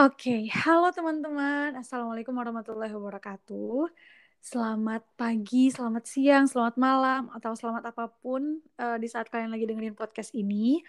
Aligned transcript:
Oke, 0.00 0.48
halo 0.48 0.88
teman-teman. 0.96 1.76
Assalamualaikum 1.76 2.32
warahmatullahi 2.32 2.88
wabarakatuh. 2.88 3.92
Selamat 4.40 5.04
pagi, 5.12 5.68
selamat 5.68 6.08
siang, 6.08 6.48
selamat 6.48 6.80
malam, 6.80 7.28
atau 7.36 7.52
selamat 7.52 7.92
apa 7.92 8.08
pun 8.08 8.64
uh, 8.80 8.96
di 8.96 9.04
saat 9.12 9.28
kalian 9.28 9.52
lagi 9.52 9.68
dengerin 9.68 9.92
podcast 9.92 10.32
ini. 10.32 10.80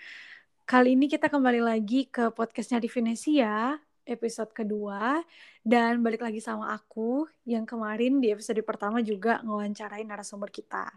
Kali 0.63 0.95
ini 0.95 1.11
kita 1.11 1.27
kembali 1.27 1.59
lagi 1.59 2.07
ke 2.07 2.31
podcastnya 2.31 2.79
di 2.79 2.87
Venesia, 2.87 3.75
episode 4.07 4.55
kedua. 4.55 5.19
Dan 5.59 5.99
balik 6.07 6.23
lagi 6.23 6.39
sama 6.39 6.71
aku, 6.71 7.27
yang 7.43 7.67
kemarin 7.67 8.23
di 8.23 8.31
episode 8.31 8.63
pertama 8.63 9.03
juga 9.03 9.43
ngewawancarain 9.43 10.07
narasumber 10.07 10.47
kita. 10.55 10.87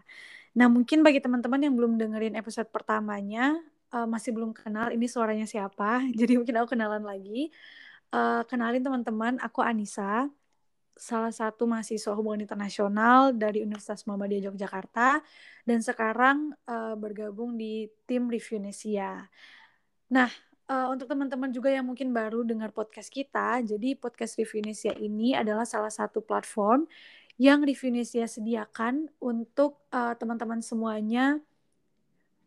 Nah, 0.55 0.71
mungkin 0.71 1.03
bagi 1.03 1.19
teman-teman 1.19 1.67
yang 1.67 1.75
belum 1.75 1.99
dengerin 1.99 2.39
episode 2.39 2.71
pertamanya, 2.71 3.59
uh, 3.91 4.07
masih 4.07 4.31
belum 4.31 4.55
kenal 4.55 4.95
ini 4.95 5.03
suaranya 5.03 5.43
siapa, 5.43 5.99
jadi 6.19 6.39
mungkin 6.39 6.63
aku 6.63 6.79
kenalan 6.79 7.03
lagi. 7.03 7.51
Uh, 8.13 8.41
kenalin 8.45 8.83
teman-teman, 8.83 9.37
aku 9.41 9.63
Anissa, 9.63 10.29
salah 10.95 11.33
satu 11.33 11.67
mahasiswa 11.67 12.15
hubungan 12.15 12.47
internasional 12.47 13.35
dari 13.35 13.59
Universitas 13.59 14.07
Muhammadiyah 14.07 14.47
Yogyakarta, 14.49 15.19
dan 15.67 15.79
sekarang 15.83 16.55
uh, 16.65 16.95
bergabung 16.95 17.59
di 17.59 17.91
tim 18.07 18.31
Reviewnesia. 18.31 19.27
Nah, 20.07 20.31
uh, 20.71 20.87
untuk 20.95 21.11
teman-teman 21.11 21.51
juga 21.51 21.67
yang 21.67 21.83
mungkin 21.83 22.15
baru 22.15 22.47
dengar 22.47 22.71
podcast 22.71 23.11
kita, 23.11 23.59
jadi 23.67 23.99
podcast 23.99 24.39
Reviewnesia 24.39 24.95
ini 24.95 25.35
adalah 25.35 25.67
salah 25.67 25.91
satu 25.91 26.23
platform 26.23 26.87
yang 27.35 27.67
Reviewnesia 27.67 28.23
sediakan 28.31 29.11
untuk 29.19 29.83
uh, 29.91 30.15
teman-teman 30.15 30.63
semuanya, 30.63 31.43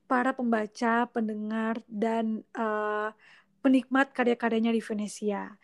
para 0.08 0.32
pembaca, 0.32 1.04
pendengar, 1.12 1.84
dan 1.84 2.40
uh, 2.56 3.12
penikmat 3.60 4.14
karya-karyanya 4.14 4.72
di 4.72 4.82
Venesia. 4.82 5.54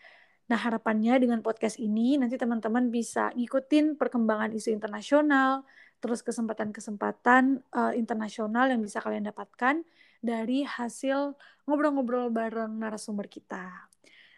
Nah, 0.45 0.59
harapannya 0.61 1.17
dengan 1.17 1.41
podcast 1.41 1.81
ini 1.81 2.21
nanti 2.21 2.37
teman-teman 2.37 2.93
bisa 2.93 3.33
ngikutin 3.33 3.97
perkembangan 3.97 4.53
isu 4.53 4.69
internasional, 4.69 5.65
terus 5.97 6.21
kesempatan-kesempatan 6.21 7.65
uh, 7.73 7.93
internasional 7.97 8.69
yang 8.69 8.77
bisa 8.85 9.01
kalian 9.01 9.25
dapatkan 9.25 9.81
dari 10.21 10.61
hasil 10.61 11.33
ngobrol-ngobrol 11.65 12.29
bareng 12.29 12.77
narasumber 12.77 13.25
kita. 13.25 13.89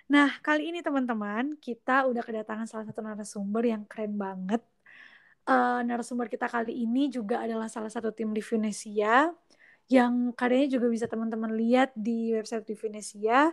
Nah, 0.07 0.39
kali 0.39 0.71
ini 0.71 0.79
teman-teman, 0.79 1.59
kita 1.59 2.07
udah 2.07 2.23
kedatangan 2.23 2.63
salah 2.71 2.87
satu 2.87 3.03
narasumber 3.03 3.67
yang 3.67 3.83
keren 3.83 4.15
banget. 4.15 4.63
Uh, 5.43 5.83
narasumber 5.83 6.31
kita 6.31 6.47
kali 6.47 6.87
ini 6.87 7.11
juga 7.11 7.43
adalah 7.43 7.67
salah 7.71 7.91
satu 7.91 8.11
tim 8.11 8.31
di 8.31 8.43
Venesia 8.43 9.31
yang 9.87 10.35
karyanya 10.35 10.79
juga 10.79 10.87
bisa 10.91 11.07
teman-teman 11.07 11.55
lihat 11.55 11.95
di 11.95 12.35
website 12.35 12.67
di 12.67 12.75
Venesia. 12.75 13.51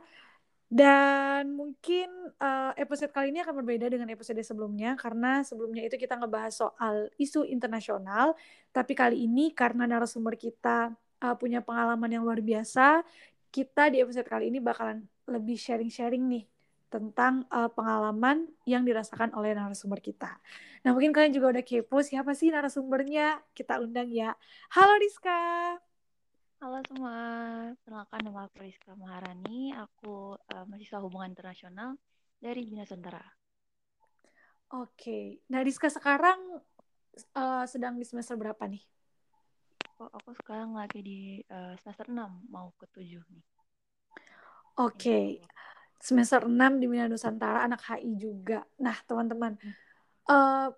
Dan 0.74 1.54
mungkin 1.54 2.10
uh, 2.42 2.74
episode 2.74 3.14
kali 3.14 3.30
ini 3.30 3.38
akan 3.46 3.62
berbeda 3.62 3.86
dengan 3.86 4.10
episode 4.10 4.42
sebelumnya 4.42 4.98
karena 4.98 5.46
sebelumnya 5.46 5.86
itu 5.86 5.94
kita 5.94 6.18
ngebahas 6.18 6.50
soal 6.50 7.06
isu 7.14 7.46
internasional, 7.46 8.34
tapi 8.74 8.98
kali 8.98 9.22
ini 9.22 9.54
karena 9.54 9.86
narasumber 9.86 10.34
kita 10.34 10.90
uh, 11.22 11.36
punya 11.38 11.62
pengalaman 11.62 12.10
yang 12.10 12.26
luar 12.26 12.42
biasa, 12.42 13.06
kita 13.54 13.92
di 13.94 14.02
episode 14.02 14.26
kali 14.26 14.50
ini 14.50 14.58
bakalan 14.58 15.06
lebih 15.30 15.54
sharing-sharing 15.54 16.26
nih 16.26 16.44
tentang 16.90 17.46
uh, 17.54 17.70
pengalaman 17.70 18.50
yang 18.66 18.82
dirasakan 18.82 19.30
oleh 19.38 19.54
narasumber 19.54 20.02
kita. 20.02 20.42
Nah, 20.82 20.90
mungkin 20.90 21.14
kalian 21.14 21.30
juga 21.38 21.54
udah 21.54 21.62
kepo 21.62 22.02
siapa 22.02 22.34
sih 22.34 22.50
narasumbernya? 22.50 23.46
Kita 23.54 23.78
undang 23.78 24.10
ya. 24.10 24.34
Halo 24.74 24.98
Rizka. 24.98 25.93
Halo 26.64 26.80
semua, 26.88 27.20
perkenalkan 27.76 28.20
nama 28.24 28.48
aku 28.48 28.64
Rizka 28.64 28.96
Maharani, 28.96 29.76
aku 29.76 30.32
uh, 30.32 30.64
mahasiswa 30.64 30.96
hubungan 31.04 31.28
internasional 31.28 31.92
dari 32.40 32.64
Bina 32.64 32.88
Sentara. 32.88 33.20
Oke, 34.72 35.44
nah 35.52 35.60
Rizka 35.60 35.92
sekarang 35.92 36.40
uh, 37.36 37.68
sedang 37.68 38.00
di 38.00 38.08
semester 38.08 38.40
berapa 38.40 38.64
nih? 38.64 38.80
Oh, 40.00 40.08
aku 40.08 40.32
sekarang 40.40 40.72
lagi 40.72 41.04
di 41.04 41.20
uh, 41.52 41.76
semester 41.84 42.08
6, 42.08 42.16
mau 42.48 42.72
ke 42.80 42.88
7 42.96 43.12
nih. 43.12 43.46
Oke, 44.80 45.44
semester 46.00 46.48
6 46.48 46.80
di 46.80 46.88
Bina 46.88 47.12
Nusantara, 47.12 47.60
anak 47.60 47.84
HI 47.92 48.16
juga. 48.16 48.64
Nah 48.80 48.96
teman-teman, 49.04 49.52
uh, 50.32 50.72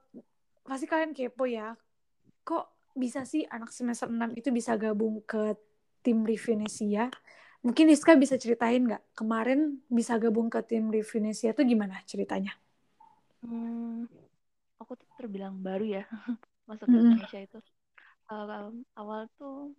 pasti 0.66 0.90
kalian 0.90 1.14
kepo 1.14 1.46
ya, 1.46 1.78
kok 2.42 2.74
bisa 2.98 3.22
sih 3.22 3.46
anak 3.46 3.70
semester 3.70 4.10
6 4.10 4.34
itu 4.34 4.50
bisa 4.50 4.74
gabung 4.74 5.22
ke 5.22 5.54
tim 6.06 6.22
Revinesia. 6.22 7.10
Mungkin 7.66 7.90
Rizka 7.90 8.14
bisa 8.14 8.38
ceritain 8.38 8.86
nggak 8.86 9.02
kemarin 9.18 9.82
bisa 9.90 10.14
gabung 10.22 10.46
ke 10.46 10.62
tim 10.62 10.86
Revinesia 10.86 11.50
itu 11.50 11.66
gimana 11.66 11.98
ceritanya? 12.06 12.54
Hmm, 13.42 14.06
aku 14.78 14.94
tuh 14.94 15.08
terbilang 15.18 15.58
baru 15.58 15.98
ya 15.98 16.04
masuk 16.70 16.86
ke 16.86 16.94
mm. 16.94 17.02
Indonesia 17.02 17.40
itu. 17.42 17.58
Uh, 18.30 18.70
awal 18.94 19.26
tuh 19.34 19.74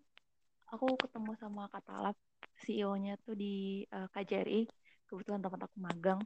aku 0.68 1.00
ketemu 1.00 1.32
sama 1.40 1.72
Katalap 1.72 2.20
CEO-nya 2.60 3.16
tuh 3.24 3.36
di 3.36 3.88
uh, 3.92 4.04
eh, 4.04 4.08
KJRI 4.12 4.62
kebetulan 5.08 5.40
tempat 5.40 5.72
aku 5.72 5.78
magang. 5.80 6.20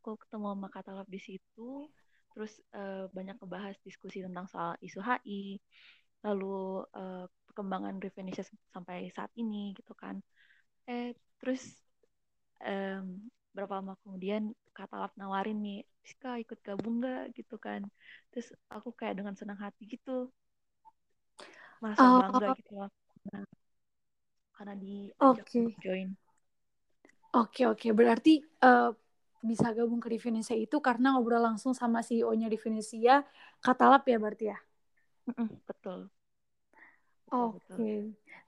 Aku 0.00 0.20
ketemu 0.20 0.52
sama 0.52 0.68
Katalap 0.68 1.08
di 1.08 1.20
situ, 1.20 1.88
terus 2.32 2.60
uh, 2.76 3.08
banyak 3.12 3.36
ngebahas 3.40 3.76
diskusi 3.84 4.20
tentang 4.20 4.48
soal 4.48 4.76
isu 4.84 5.00
HI, 5.00 5.60
lalu 6.20 6.84
uh, 6.94 7.24
perkembangan 7.50 7.98
Revenesia 7.98 8.44
sampai 8.70 9.08
saat 9.10 9.32
ini 9.40 9.72
gitu 9.74 9.96
kan. 9.96 10.20
Eh 10.86 11.16
terus 11.40 11.64
um, 12.62 13.30
berapa 13.50 13.82
lama 13.82 13.98
kemudian 14.06 14.54
Katalap 14.70 15.12
nawarin 15.18 15.58
nih 15.60 15.82
Rizka 16.04 16.38
ikut 16.38 16.58
gabung 16.62 17.02
nggak? 17.02 17.34
Gitu 17.34 17.56
kan. 17.56 17.82
Terus 18.30 18.54
aku 18.70 18.94
kayak 18.94 19.18
dengan 19.18 19.34
senang 19.34 19.58
hati 19.58 19.88
gitu. 19.88 20.30
Merasa 21.82 22.00
oh. 22.04 22.20
bangga 22.28 22.54
gitu 22.60 22.72
loh. 22.76 22.90
Nah, 23.32 23.44
karena 24.54 24.74
di 24.76 25.08
okay. 25.16 25.72
join. 25.80 26.14
Oke 27.34 27.62
okay, 27.62 27.64
oke. 27.66 27.78
Okay. 27.80 27.90
berarti 27.96 28.34
uh, 28.62 28.92
bisa 29.40 29.72
gabung 29.72 29.98
ke 29.98 30.12
Revenesia 30.12 30.52
itu 30.52 30.76
karena 30.84 31.16
ngobrol 31.16 31.40
langsung 31.40 31.72
sama 31.72 32.04
CEO-nya 32.04 32.52
Revenesia 32.52 33.24
Katalap 33.64 34.04
ya 34.04 34.20
berarti 34.20 34.52
ya 34.52 34.58
betul. 35.68 36.10
Oke. 37.30 37.62
Okay. 37.70 37.98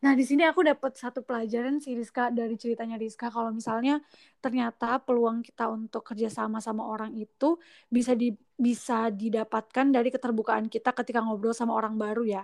Nah, 0.02 0.18
di 0.18 0.26
sini 0.26 0.42
aku 0.42 0.66
dapat 0.66 0.98
satu 0.98 1.22
pelajaran 1.22 1.78
sih 1.78 1.94
Rizka 1.94 2.34
dari 2.34 2.58
ceritanya 2.58 2.98
Rizka 2.98 3.30
kalau 3.30 3.54
misalnya 3.54 4.02
ternyata 4.42 4.98
peluang 4.98 5.46
kita 5.46 5.70
untuk 5.70 6.02
kerjasama 6.02 6.58
sama 6.58 6.82
orang 6.82 7.14
itu 7.14 7.54
bisa 7.86 8.18
di 8.18 8.34
bisa 8.58 9.14
didapatkan 9.14 9.86
dari 9.94 10.10
keterbukaan 10.10 10.66
kita 10.66 10.90
ketika 10.98 11.22
ngobrol 11.22 11.54
sama 11.54 11.78
orang 11.78 11.94
baru 11.94 12.26
ya. 12.26 12.42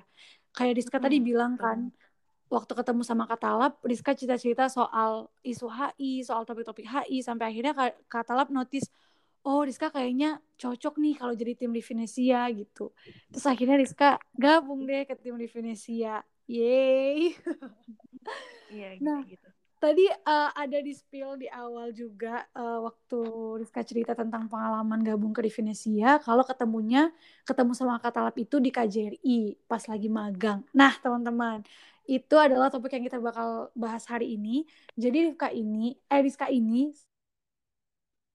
Kayak 0.54 0.78
Rizka 0.78 1.02
hmm, 1.02 1.06
tadi 1.10 1.16
bilang 1.18 1.58
kan 1.58 1.90
waktu 2.46 2.72
ketemu 2.78 3.02
sama 3.02 3.26
Katalap, 3.26 3.82
Rizka 3.82 4.14
cerita-cerita 4.14 4.70
soal 4.70 5.26
isu 5.42 5.66
HI, 5.66 6.22
soal 6.22 6.46
topik-topik 6.46 6.86
HI 6.86 7.18
sampai 7.26 7.50
akhirnya 7.50 7.74
Katalap 8.06 8.54
notice 8.54 8.86
oh 9.48 9.64
Rizka 9.64 9.88
kayaknya 9.88 10.44
cocok 10.60 11.00
nih 11.00 11.14
kalau 11.16 11.32
jadi 11.32 11.56
tim 11.56 11.72
di 11.72 11.80
Venesia 11.80 12.44
gitu. 12.52 12.92
Terus 13.32 13.46
akhirnya 13.48 13.80
Rizka 13.80 14.20
gabung 14.36 14.84
deh 14.84 15.08
ke 15.08 15.16
tim 15.16 15.40
di 15.40 15.48
Venesia. 15.48 16.20
Yeay. 16.44 17.32
Iya 18.68 19.00
gitu, 19.00 19.08
nah, 19.08 19.24
gitu. 19.24 19.48
Tadi 19.80 20.04
uh, 20.04 20.50
ada 20.52 20.78
di 20.84 20.92
spill 20.92 21.40
di 21.40 21.48
awal 21.48 21.96
juga 21.96 22.44
uh, 22.52 22.84
waktu 22.84 23.20
Rizka 23.64 23.80
cerita 23.80 24.12
tentang 24.12 24.44
pengalaman 24.44 25.00
gabung 25.00 25.32
ke 25.32 25.40
Venesia 25.48 26.20
kalau 26.20 26.44
ketemunya 26.44 27.08
ketemu 27.48 27.72
sama 27.72 27.96
Katalap 27.96 28.36
itu 28.36 28.60
di 28.60 28.68
KJRI 28.68 29.64
pas 29.64 29.80
lagi 29.88 30.12
magang. 30.12 30.60
Nah, 30.76 30.92
teman-teman, 31.00 31.64
itu 32.04 32.36
adalah 32.36 32.68
topik 32.68 32.92
yang 32.92 33.08
kita 33.08 33.16
bakal 33.16 33.72
bahas 33.72 34.04
hari 34.04 34.36
ini. 34.36 34.68
Jadi 34.92 35.32
Rizka 35.32 35.48
ini, 35.48 35.96
eh 36.12 36.20
Rizka 36.20 36.52
ini 36.52 36.92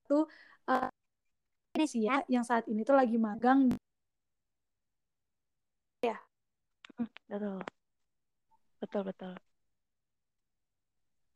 tuh 0.10 0.26
uh, 0.70 0.90
Indonesia 1.74 2.22
yang 2.30 2.46
saat 2.46 2.70
ini 2.70 2.86
tuh 2.86 2.94
lagi 2.94 3.18
magang 3.18 3.74
ya 6.06 6.14
hmm, 7.02 7.10
betul. 7.26 7.60
Betul 8.78 9.02
betul. 9.10 9.34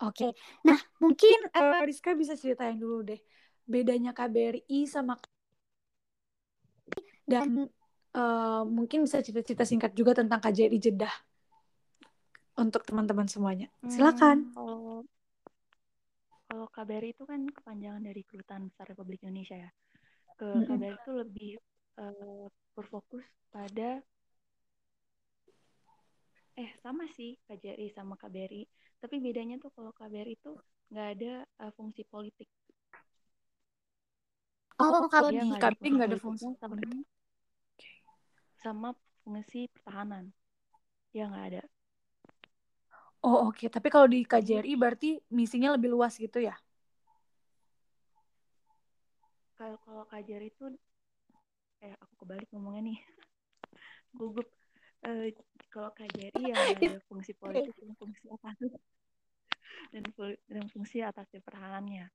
Oke. 0.04 0.36
Nah 0.62 0.78
mungkin 1.01 1.50
uh, 1.57 1.81
Rizka 1.81 2.13
bisa 2.13 2.38
ceritain 2.38 2.78
dulu 2.78 3.01
deh 3.01 3.18
bedanya 3.66 4.13
KBRI 4.13 4.86
sama 4.86 5.18
dan 7.25 7.66
uh, 8.13 8.62
mungkin 8.62 9.10
bisa 9.10 9.25
cerita-cerita 9.25 9.66
singkat 9.66 9.98
juga 9.98 10.13
tentang 10.16 10.38
KJRI 10.38 10.78
Jeddah 10.78 11.12
untuk 12.62 12.86
teman-teman 12.86 13.25
semuanya. 13.25 13.74
Silakan. 13.89 14.54
hmm, 14.54 14.54
kalau 14.54 15.01
kalau 16.45 16.68
KBRI 16.69 17.18
itu 17.18 17.25
kan 17.25 17.42
kepanjangan 17.50 18.06
dari 18.06 18.22
Kedutaan 18.22 18.69
Besar 18.69 18.86
Republik 18.86 19.25
Indonesia 19.25 19.57
ya 19.57 19.72
ke 20.38 20.48
KBRI 20.69 20.98
itu 21.01 21.12
lebih 21.18 21.51
uh, 21.98 22.45
berfokus 22.78 23.25
pada 23.50 24.00
eh 26.57 26.72
sama 26.81 27.06
sih 27.13 27.38
KJRI 27.50 27.94
sama 27.94 28.13
KBRI 28.18 28.66
tapi 28.98 29.22
bedanya 29.22 29.57
tuh 29.62 29.69
kalau 29.74 29.94
KBRI 29.94 30.34
itu 30.38 30.54
nggak 30.94 31.07
ada 31.18 31.34
uh, 31.62 31.72
fungsi 31.74 32.01
politik 32.06 32.50
Oh, 34.78 35.10
kalau 35.10 35.34
dia 35.34 35.42
di 35.42 35.57
Karping 35.57 35.98
nggak 35.98 36.10
ada 36.13 36.19
fungsi 36.22 36.45
sama, 36.62 36.78
politik. 36.78 37.01
sama 38.62 38.89
fungsi 39.25 39.66
pertahanan. 39.74 40.30
Dia 41.10 41.25
nggak 41.25 41.45
ada. 41.50 41.63
Oh, 43.25 43.50
oke. 43.50 43.66
Tapi 43.74 43.88
kalau 43.89 44.06
di 44.06 44.22
KJRI 44.22 44.78
berarti 44.78 45.18
misinya 45.34 45.74
lebih 45.74 45.89
luas 45.89 46.13
gitu 46.22 46.38
ya? 46.38 46.54
Kalau 49.57 49.77
kalau 49.86 50.04
KJRI 50.12 50.48
itu 50.54 50.65
eh 51.86 51.94
aku 52.04 52.13
kebalik 52.21 52.48
ngomongnya 52.51 52.81
nih. 52.88 53.00
Gugup. 54.19 54.48
Eh, 55.07 55.30
kalau 55.74 55.89
KJRI 55.98 56.44
ya 56.51 56.57
ada 56.65 56.89
fungsi 57.07 57.31
politik 57.42 57.74
dan 57.81 57.94
fungsi 58.00 58.25
apa 58.36 58.51
dan, 59.94 60.04
dan 60.48 60.65
fungsi 60.71 60.98
atas 61.04 61.27
pertahanannya. 61.31 62.07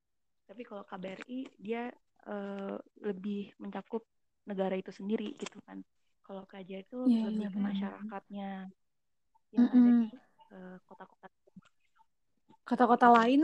Tapi 0.48 0.62
kalau 0.68 0.84
KBRI 0.84 1.40
dia 1.58 1.88
eh, 2.28 2.76
lebih 3.02 3.54
mencakup 3.62 4.04
negara 4.48 4.74
itu 4.76 4.90
sendiri 4.92 5.34
gitu 5.38 5.58
kan. 5.66 5.80
Kalau 6.26 6.44
KJRI 6.50 6.84
itu 6.86 6.98
Iya, 7.04 7.20
lebih 7.26 7.46
iya, 7.46 7.48
ke 7.52 7.58
masyarakatnya 7.62 8.68
yang 9.54 9.66
ada 9.70 9.90
Mm-mm. 9.90 10.00
di 10.00 10.16
eh, 10.54 10.76
kota-kota. 10.88 11.28
Kota-kota 12.68 13.08
lain 13.16 13.42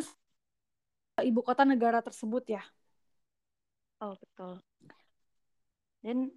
ibu 1.29 1.41
kota 1.49 1.63
negara 1.73 1.99
tersebut 2.07 2.45
ya. 2.55 2.63
Oh 3.99 4.15
betul. 4.19 4.63
Dan 6.03 6.31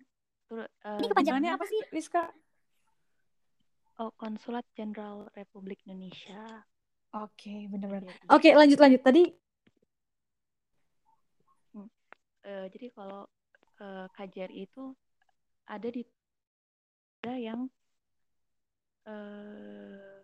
eh, 0.53 0.67
Ini 1.01 1.07
kepanjangannya 1.09 1.51
apa 1.53 1.65
sih, 1.69 1.79
Rizka? 1.93 2.29
Oh 4.01 4.09
Konsulat 4.17 4.65
Jenderal 4.73 5.29
Republik 5.37 5.85
Indonesia. 5.85 6.65
Oke, 7.11 7.67
benar-benar. 7.69 8.07
KJRI. 8.07 8.33
Oke, 8.33 8.49
lanjut 8.55 8.79
lanjut. 8.79 9.01
Tadi 9.03 9.23
Eh, 12.41 12.65
jadi 12.73 12.87
kalau 12.97 13.29
eh, 13.77 14.07
KJRI 14.17 14.65
itu 14.65 14.97
ada 15.69 15.87
di 15.87 16.01
ada 17.21 17.37
yang 17.37 17.69
eh, 19.05 20.17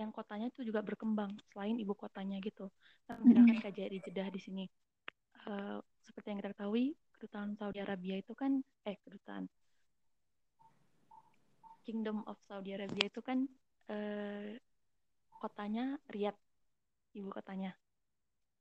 yang 0.00 0.08
kotanya 0.08 0.48
itu 0.48 0.64
juga 0.64 0.80
berkembang 0.80 1.36
selain 1.52 1.76
ibu 1.76 1.92
kotanya 1.92 2.40
gitu. 2.40 2.72
Nah, 3.10 3.20
misalkan 3.20 3.60
KJRI 3.60 3.98
Jeddah 4.00 4.28
di 4.32 4.40
sini. 4.40 4.64
Eh, 5.44 5.78
seperti 6.08 6.32
yang 6.32 6.38
kita 6.40 6.52
ketahui, 6.56 6.96
kedutaan 7.14 7.54
Saudi 7.60 7.78
Arabia 7.84 8.16
itu 8.16 8.32
kan 8.32 8.64
eh 8.88 8.96
kedutaan 9.04 9.44
Kingdom 11.84 12.20
of 12.28 12.36
Saudi 12.44 12.76
Arabia 12.76 13.08
itu 13.08 13.20
kan 13.24 13.48
eh, 13.88 14.60
kotanya 15.40 15.96
Riyadh, 16.12 16.36
ibu 17.16 17.32
kotanya. 17.32 17.72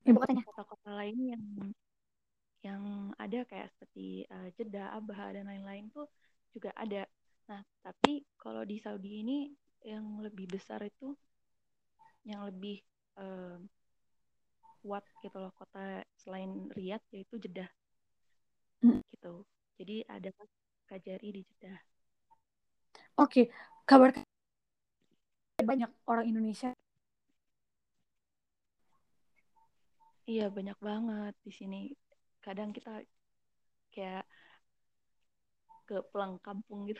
ibu 0.07 0.15
kotanya. 0.15 0.43
Kota-kota 0.47 0.95
lain 0.95 1.17
yang 1.35 1.43
yang 2.63 2.83
ada 3.19 3.43
kayak 3.43 3.67
seperti 3.75 4.23
eh, 4.23 4.49
Jeddah, 4.55 4.95
Abha 4.95 5.35
dan 5.35 5.51
lain-lain 5.51 5.91
tuh 5.91 6.07
juga 6.55 6.71
ada. 6.79 7.03
Nah, 7.51 7.59
tapi 7.83 8.23
kalau 8.39 8.63
di 8.63 8.79
Saudi 8.79 9.19
ini 9.23 9.51
yang 9.83 10.23
lebih 10.23 10.47
besar 10.47 10.79
itu 10.87 11.11
yang 12.23 12.47
lebih 12.47 12.79
eh, 13.19 13.59
kuat 14.81 15.03
gitu 15.23 15.37
loh 15.37 15.53
kota 15.55 16.01
selain 16.17 16.69
Riyadh 16.73 17.03
yaitu 17.13 17.35
Jeddah. 17.41 17.69
Hmm. 18.81 19.01
Gitu. 19.09 19.45
Jadi 19.77 19.95
ada 20.09 20.29
KJRI 20.87 21.29
di 21.33 21.41
Jeddah. 21.45 21.77
Oke, 23.17 23.49
kabar 23.89 24.13
banyak 25.57 25.89
orang 26.05 26.25
Indonesia. 26.29 26.69
Iya, 30.27 30.51
banyak 30.51 30.77
banget 30.83 31.33
di 31.41 31.51
sini. 31.55 31.81
Kadang 32.43 32.75
kita 32.75 33.01
kayak 33.95 34.27
ke 35.87 36.03
pulang 36.11 36.35
kampung 36.43 36.83
gitu. 36.85 36.99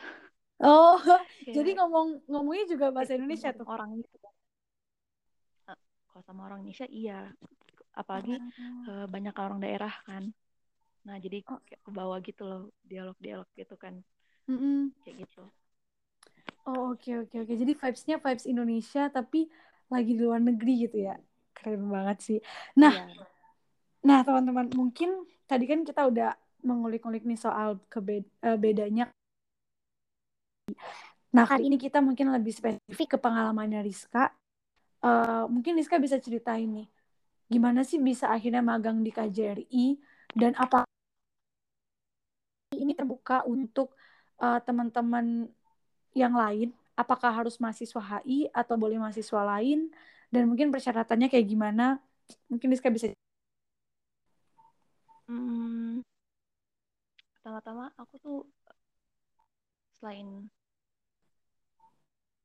Oh, 0.58 0.98
Kayak 1.46 1.54
jadi 1.54 1.70
ngomong 1.78 2.24
ngomongnya 2.26 2.64
juga 2.66 2.86
bahasa 2.90 3.14
Indonesia 3.14 3.52
tuh. 3.54 3.68
orang 3.68 4.00
gitu. 4.02 4.17
Kalau 6.18 6.34
sama 6.34 6.50
orang 6.50 6.66
Indonesia 6.66 6.90
iya. 6.90 7.30
Apalagi 7.94 8.42
eh, 8.90 9.06
banyak 9.06 9.38
orang 9.38 9.62
daerah 9.62 9.94
kan. 10.02 10.34
Nah, 11.06 11.14
jadi 11.22 11.46
Oh. 11.46 11.62
kayak 11.62 11.78
ke 11.78 11.90
bawah 11.94 12.18
gitu 12.26 12.42
loh, 12.42 12.74
dialog-dialog 12.82 13.46
gitu 13.54 13.78
kan. 13.78 14.02
Mm-mm. 14.50 14.90
Kayak 15.06 15.14
gitu. 15.22 15.46
Oh, 16.66 16.90
oke 16.90 17.22
oke 17.22 17.36
oke. 17.38 17.54
Jadi 17.54 17.70
vibes-nya 17.70 18.18
vibes 18.18 18.50
Indonesia 18.50 19.06
tapi 19.14 19.46
lagi 19.86 20.10
di 20.18 20.18
luar 20.18 20.42
negeri 20.42 20.90
gitu 20.90 21.06
ya. 21.06 21.14
Keren 21.54 21.86
banget 21.86 22.18
sih. 22.18 22.38
Nah, 22.74 22.90
Iya. 22.98 23.06
Nah, 24.02 24.26
teman-teman, 24.26 24.74
mungkin 24.74 25.22
tadi 25.46 25.70
kan 25.70 25.86
kita 25.86 26.02
udah 26.10 26.34
mengulik-ngulik 26.66 27.22
nih 27.22 27.38
soal 27.38 27.78
kebe- 27.86 28.26
eh, 28.42 28.58
bedanya. 28.58 29.06
Nah, 31.30 31.46
kali 31.46 31.70
ini 31.70 31.78
kita 31.78 32.02
mungkin 32.02 32.34
lebih 32.34 32.50
spesifik 32.50 33.14
ke 33.14 33.18
pengalamannya 33.22 33.86
Rizka. 33.86 34.34
Eh, 34.98 35.44
mungkin 35.54 35.78
Rizka 35.78 35.96
bisa 36.02 36.18
ceritain 36.18 36.66
nih, 36.66 36.86
gimana 37.52 37.80
sih 37.86 37.98
bisa 38.02 38.26
akhirnya 38.36 38.62
magang 38.70 38.98
di 39.06 39.10
KJRI 39.14 39.86
dan 40.34 40.52
apa 40.58 40.86
ini 42.76 42.92
terbuka 42.98 43.44
untuk 43.48 43.94
eh, 44.42 44.60
teman-teman 44.66 45.48
yang 46.16 46.34
lain? 46.36 46.74
Apakah 46.98 47.30
harus 47.32 47.56
mahasiswa 47.62 48.02
HI 48.02 48.50
atau 48.52 48.74
boleh 48.78 48.98
mahasiswa 49.00 49.42
lain? 49.56 49.90
Dan 50.32 50.50
mungkin 50.50 50.68
persyaratannya 50.74 51.28
kayak 51.32 51.46
gimana? 51.48 51.98
Mungkin 52.52 52.68
Rizka 52.74 52.90
bisa. 52.92 53.10
Hmm, 55.28 56.00
pertama-tama 57.34 57.84
aku 58.00 58.14
tuh 58.24 58.38
selain 60.00 60.50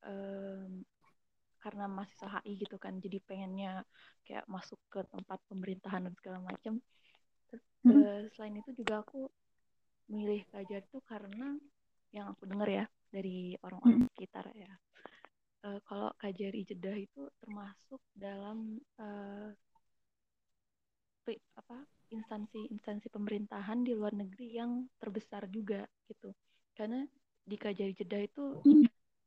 em, 0.03 0.85
karena 1.63 1.85
mahasiswa 1.95 2.27
HI 2.43 2.53
gitu 2.63 2.75
kan, 2.83 2.93
jadi 3.03 3.17
pengennya 3.27 3.71
kayak 4.27 4.45
masuk 4.55 4.79
ke 4.93 4.99
tempat 5.13 5.39
pemerintahan 5.49 6.01
dan 6.07 6.13
segala 6.19 6.39
macam. 6.49 6.73
Terus, 7.49 7.65
Mm-mm. 7.85 8.03
eh, 8.03 8.21
selain 8.35 8.55
itu 8.61 8.71
juga 8.79 8.95
aku 9.03 9.19
milih 10.13 10.41
KJR 10.51 10.83
itu 10.89 10.99
karena 11.11 11.47
yang 12.15 12.25
aku 12.33 12.43
dengar 12.51 12.69
ya 12.69 12.85
dari 13.15 13.55
orang-orang 13.65 14.01
sekitar 14.13 14.45
ya. 14.53 14.71
Eh, 15.67 15.79
kalau 15.87 16.09
KJRI 16.19 16.61
Jeddah 16.69 16.97
itu 16.99 17.21
termasuk 17.41 18.01
dalam 18.15 18.57
pri- 21.23 21.43
apa 21.61 21.77
instansi-instansi 22.15 23.07
pemerintahan 23.15 23.79
di 23.87 23.91
luar 23.97 24.13
negeri 24.21 24.47
yang 24.59 24.71
terbesar 25.01 25.43
juga 25.49 25.81
gitu. 26.09 26.29
Karena 26.77 27.01
di 27.49 27.55
KJRI 27.59 27.93
Jeddah 27.99 28.21
itu 28.29 28.43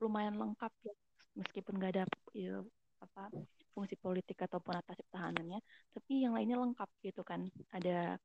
lumayan 0.02 0.37
lengkap 0.43 0.73
ya, 0.87 0.95
meskipun 1.37 1.76
nggak 1.76 1.93
ada 2.00 2.05
ya, 2.33 2.64
apa 3.05 3.28
fungsi 3.76 3.95
politik 4.00 4.40
ataupun 4.40 4.81
atas 4.81 4.97
pertahanannya, 5.05 5.61
tapi 5.93 6.25
yang 6.25 6.33
lainnya 6.33 6.57
lengkap 6.57 6.88
gitu 7.05 7.21
kan. 7.21 7.45
Ada 7.76 8.16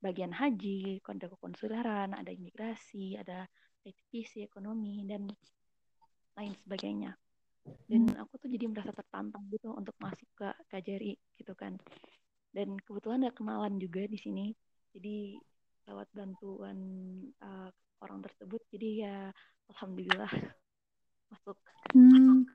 bagian 0.00 0.32
haji, 0.32 1.02
kode 1.02 1.26
konsularan, 1.42 2.14
ada 2.14 2.30
imigrasi, 2.30 3.18
ada 3.18 3.44
divisi 3.82 4.46
ekonomi 4.46 5.02
dan 5.04 5.26
lain 6.38 6.54
sebagainya. 6.62 7.12
Dan 7.90 8.06
aku 8.16 8.38
tuh 8.40 8.48
jadi 8.48 8.70
merasa 8.70 8.94
tertantang 8.94 9.44
gitu 9.50 9.74
untuk 9.74 9.92
masuk 9.98 10.26
ke 10.38 10.48
KJRI 10.70 11.14
gitu 11.36 11.52
kan. 11.58 11.74
Dan 12.54 12.78
kebetulan 12.80 13.26
ada 13.26 13.34
kenalan 13.34 13.76
juga 13.82 14.06
di 14.06 14.16
sini. 14.16 14.54
Jadi 14.94 15.36
lewat 15.90 16.08
bantuan 16.14 16.78
uh, 17.42 17.68
orang 18.00 18.22
tersebut, 18.22 18.62
jadi 18.70 18.88
ya 18.94 19.16
alhamdulillah 19.74 20.30
masuk 21.34 21.58
Hmm. 21.90 22.46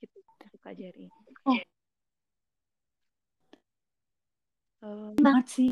Gitu 0.00 0.16
masuk 0.40 0.60
KJRI. 0.62 1.06
Oh. 1.46 1.58
Um, 4.84 5.16
banget 5.16 5.46
sih. 5.48 5.70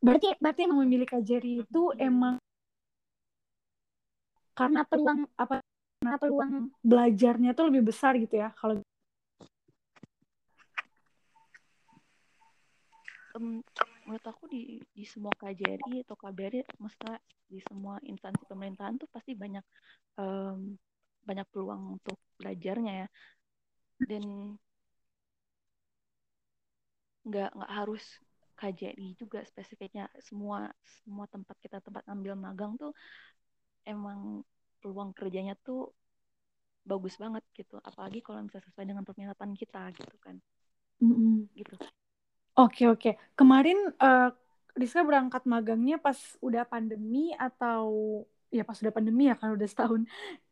Berarti 0.00 0.36
berarti 0.40 0.60
yang 0.64 0.76
memilih 0.80 1.08
KJRI 1.08 1.64
itu 1.64 1.82
emang 1.96 2.40
karena 4.54 4.86
peluang 4.86 5.26
apa 5.34 5.58
karena 5.98 6.18
peluang 6.20 6.52
belajarnya 6.84 7.50
tuh 7.58 7.72
lebih 7.72 7.90
besar 7.90 8.14
gitu 8.14 8.38
ya 8.38 8.54
kalau 8.54 8.78
em, 13.34 13.58
menurut 14.06 14.26
aku 14.30 14.46
di 14.46 14.78
di 14.94 15.04
semua 15.04 15.34
KJRI 15.34 16.06
atau 16.06 16.16
KBRI, 16.16 16.62
maksudnya 16.78 17.18
di 17.50 17.58
semua 17.66 17.98
instansi 18.06 18.42
pemerintahan 18.46 18.94
tuh 19.00 19.08
pasti 19.10 19.34
banyak 19.34 19.64
em, 20.20 20.78
banyak 21.28 21.46
peluang 21.52 21.82
untuk 22.00 22.16
belajarnya 22.40 22.92
ya. 23.02 23.06
Dan 24.08 24.24
nggak 27.28 27.48
nggak 27.56 27.72
harus 27.78 28.02
KJRI 28.58 29.08
juga 29.20 29.40
spesifiknya 29.50 30.04
semua 30.28 30.58
semua 31.02 31.26
tempat 31.34 31.56
kita 31.64 31.78
tempat 31.86 32.02
ngambil 32.06 32.34
magang 32.44 32.72
tuh 32.82 32.92
emang 33.92 34.20
peluang 34.80 35.10
kerjanya 35.18 35.54
tuh 35.66 35.80
bagus 36.90 37.14
banget 37.22 37.44
gitu 37.58 37.76
apalagi 37.88 38.18
kalau 38.24 38.40
misalnya 38.44 38.66
sesuai 38.68 38.86
dengan 38.90 39.04
peminatan 39.08 39.52
kita 39.60 39.82
gitu 39.98 40.16
kan 40.24 40.36
Mm-mm. 41.02 41.48
gitu 41.58 41.74
Oke 42.58 42.82
oke. 42.86 43.08
Kemarin 43.38 43.78
eh, 43.98 44.28
Rizka 44.78 45.02
berangkat 45.06 45.42
magangnya 45.46 45.96
pas 45.98 46.18
udah 46.42 46.62
pandemi 46.66 47.34
atau 47.38 47.86
ya 48.54 48.62
pas 48.62 48.78
udah 48.78 48.94
pandemi 48.94 49.26
ya 49.30 49.34
kan 49.38 49.50
udah 49.56 49.66
setahun. 49.66 50.02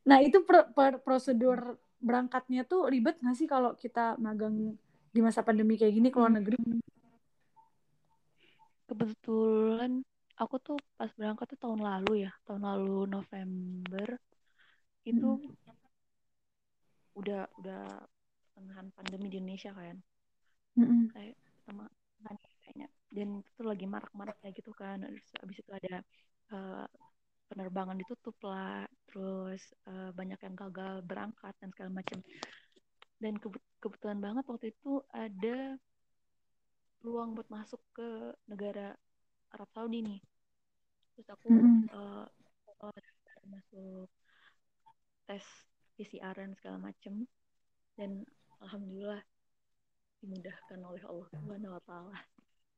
Nah 0.09 0.19
itu 0.21 0.43
per, 0.43 0.71
per, 0.75 0.99
prosedur 1.03 1.79
berangkatnya 2.03 2.67
tuh 2.67 2.91
ribet 2.91 3.23
nggak 3.23 3.37
sih 3.39 3.47
kalau 3.47 3.79
kita 3.79 4.19
magang 4.19 4.75
di 5.13 5.21
masa 5.23 5.47
pandemi 5.47 5.79
kayak 5.79 5.95
gini 5.95 6.09
ke 6.11 6.19
luar 6.19 6.35
negeri? 6.35 6.59
Kebetulan 8.91 10.03
aku 10.37 10.57
tuh 10.59 10.79
pas 10.99 11.11
berangkat 11.15 11.55
tuh 11.55 11.61
tahun 11.69 11.81
lalu 11.81 12.27
ya, 12.27 12.33
tahun 12.49 12.63
lalu 12.67 13.07
November 13.07 14.09
itu 15.03 15.29
mm 15.39 15.43
-hmm. 15.43 17.19
udah 17.19 17.43
udah 17.63 17.85
pertengahan 18.51 18.87
pandemi 18.95 19.27
di 19.31 19.37
Indonesia 19.39 19.71
kan. 19.71 19.97
Mm 20.75 20.85
-hmm. 20.85 21.03
Kayak 21.15 21.37
sama 21.63 21.87
kayaknya 22.63 22.89
dan 23.13 23.29
itu 23.45 23.63
lagi 23.67 23.85
marak-marak 23.85 24.39
kayak 24.41 24.55
gitu 24.57 24.73
kan 24.73 25.03
terus 25.05 25.27
abis 25.43 25.57
itu 25.61 25.71
ada 25.75 25.95
uh, 26.55 26.87
penerbangan 27.53 28.01
ditutup 28.01 28.35
lah 28.49 28.89
terus 29.13 29.61
uh, 29.85 30.09
banyak 30.17 30.41
yang 30.41 30.57
gagal 30.57 31.05
berangkat 31.05 31.53
dan 31.61 31.69
segala 31.77 32.01
macam 32.01 32.19
dan 33.21 33.37
ke 33.37 33.49
kebetulan 33.79 34.19
banget 34.19 34.45
waktu 34.49 34.73
itu 34.73 35.05
ada 35.13 35.77
peluang 36.99 37.37
buat 37.37 37.49
masuk 37.53 37.79
ke 37.93 38.09
negara 38.49 38.97
Arab 39.53 39.69
Saudi 39.77 40.01
nih 40.01 40.21
terus 41.13 41.29
aku 41.29 41.47
mm 41.53 41.61
-hmm. 41.61 41.81
uh, 41.93 42.27
masuk 43.47 44.09
tes 45.29 45.45
PCR 46.01 46.35
dan 46.35 46.57
segala 46.57 46.79
macam 46.89 47.29
dan 48.01 48.25
alhamdulillah 48.65 49.21
dimudahkan 50.23 50.79
oleh 50.81 51.03
Allah 51.05 51.27
Subhanahu 51.35 51.75
wa 51.77 51.83
taala. 51.85 52.17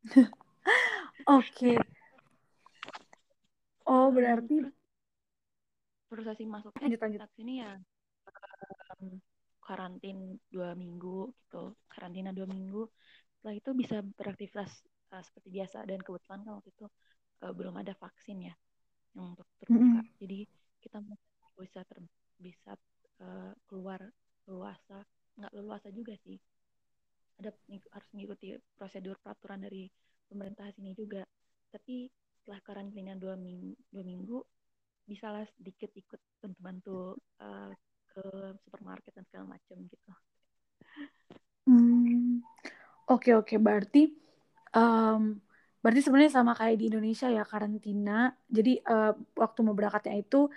Oke. 1.38 1.76
Berarti 4.14 4.56
proses 6.08 6.38
masuk 6.46 6.70
lanjut, 6.78 7.00
lanjut. 7.02 7.20
sini 7.34 7.60
ya. 7.60 7.74
Um, 8.94 9.18
karantin 9.64 10.36
dua 10.52 10.76
minggu 10.76 11.32
gitu 11.46 11.74
karantina 11.88 12.30
dua 12.30 12.46
minggu. 12.46 12.86
Setelah 13.40 13.54
itu 13.56 13.70
bisa 13.74 13.96
beraktivitas 14.14 14.70
uh, 15.10 15.22
seperti 15.24 15.48
biasa 15.50 15.82
dan 15.88 15.98
kebetulan 16.04 16.40
kan 16.44 16.52
waktu 16.60 16.70
itu 16.70 16.86
uh, 17.42 17.52
belum 17.52 17.74
ada 17.80 17.96
vaksin 17.96 18.46
ya 18.46 18.54
yang 19.16 19.34
untuk 19.34 19.48
terbuka. 19.62 19.82
Mm 19.82 19.94
-hmm. 20.04 20.18
jadi 20.20 20.38
kita 20.84 20.98
bisa 21.58 21.80
ter 21.86 21.98
bisa 22.38 22.72
uh, 23.24 23.52
keluar 23.66 24.00
leluasa. 24.46 25.02
Nggak 25.34 25.52
leluasa 25.56 25.88
juga 25.90 26.14
sih. 26.22 26.38
Ada 27.42 27.50
harus 27.90 28.08
mengikuti 28.14 28.54
prosedur 28.78 29.18
peraturan 29.18 29.64
dari 29.64 29.90
pemerintah 30.30 30.70
sini 30.76 30.94
juga. 30.94 31.26
Tapi 31.74 32.06
setelah 32.44 32.60
karantina 32.60 33.16
dua 33.16 33.40
minggu, 33.40 33.72
dua 33.88 34.04
minggu 34.04 34.36
bisa 35.08 35.32
lah 35.32 35.48
sedikit 35.56 35.88
ikut 35.96 36.20
bantu-bantu 36.44 37.16
uh, 37.40 37.72
ke 38.12 38.24
supermarket 38.60 39.16
dan 39.16 39.24
segala 39.32 39.56
macam 39.56 39.76
gitu. 39.88 40.10
Hmm, 41.64 42.44
oke 43.08 43.24
okay, 43.24 43.32
oke 43.32 43.48
okay. 43.48 43.56
berarti 43.56 44.02
um, 44.76 45.40
berarti 45.80 46.04
sebenarnya 46.04 46.36
sama 46.36 46.52
kayak 46.52 46.76
di 46.76 46.92
Indonesia 46.92 47.32
ya 47.32 47.48
karantina. 47.48 48.36
Jadi 48.44 48.76
uh, 48.84 49.16
waktu 49.40 49.58
mau 49.64 49.72
berangkatnya 49.72 50.20
itu 50.20 50.52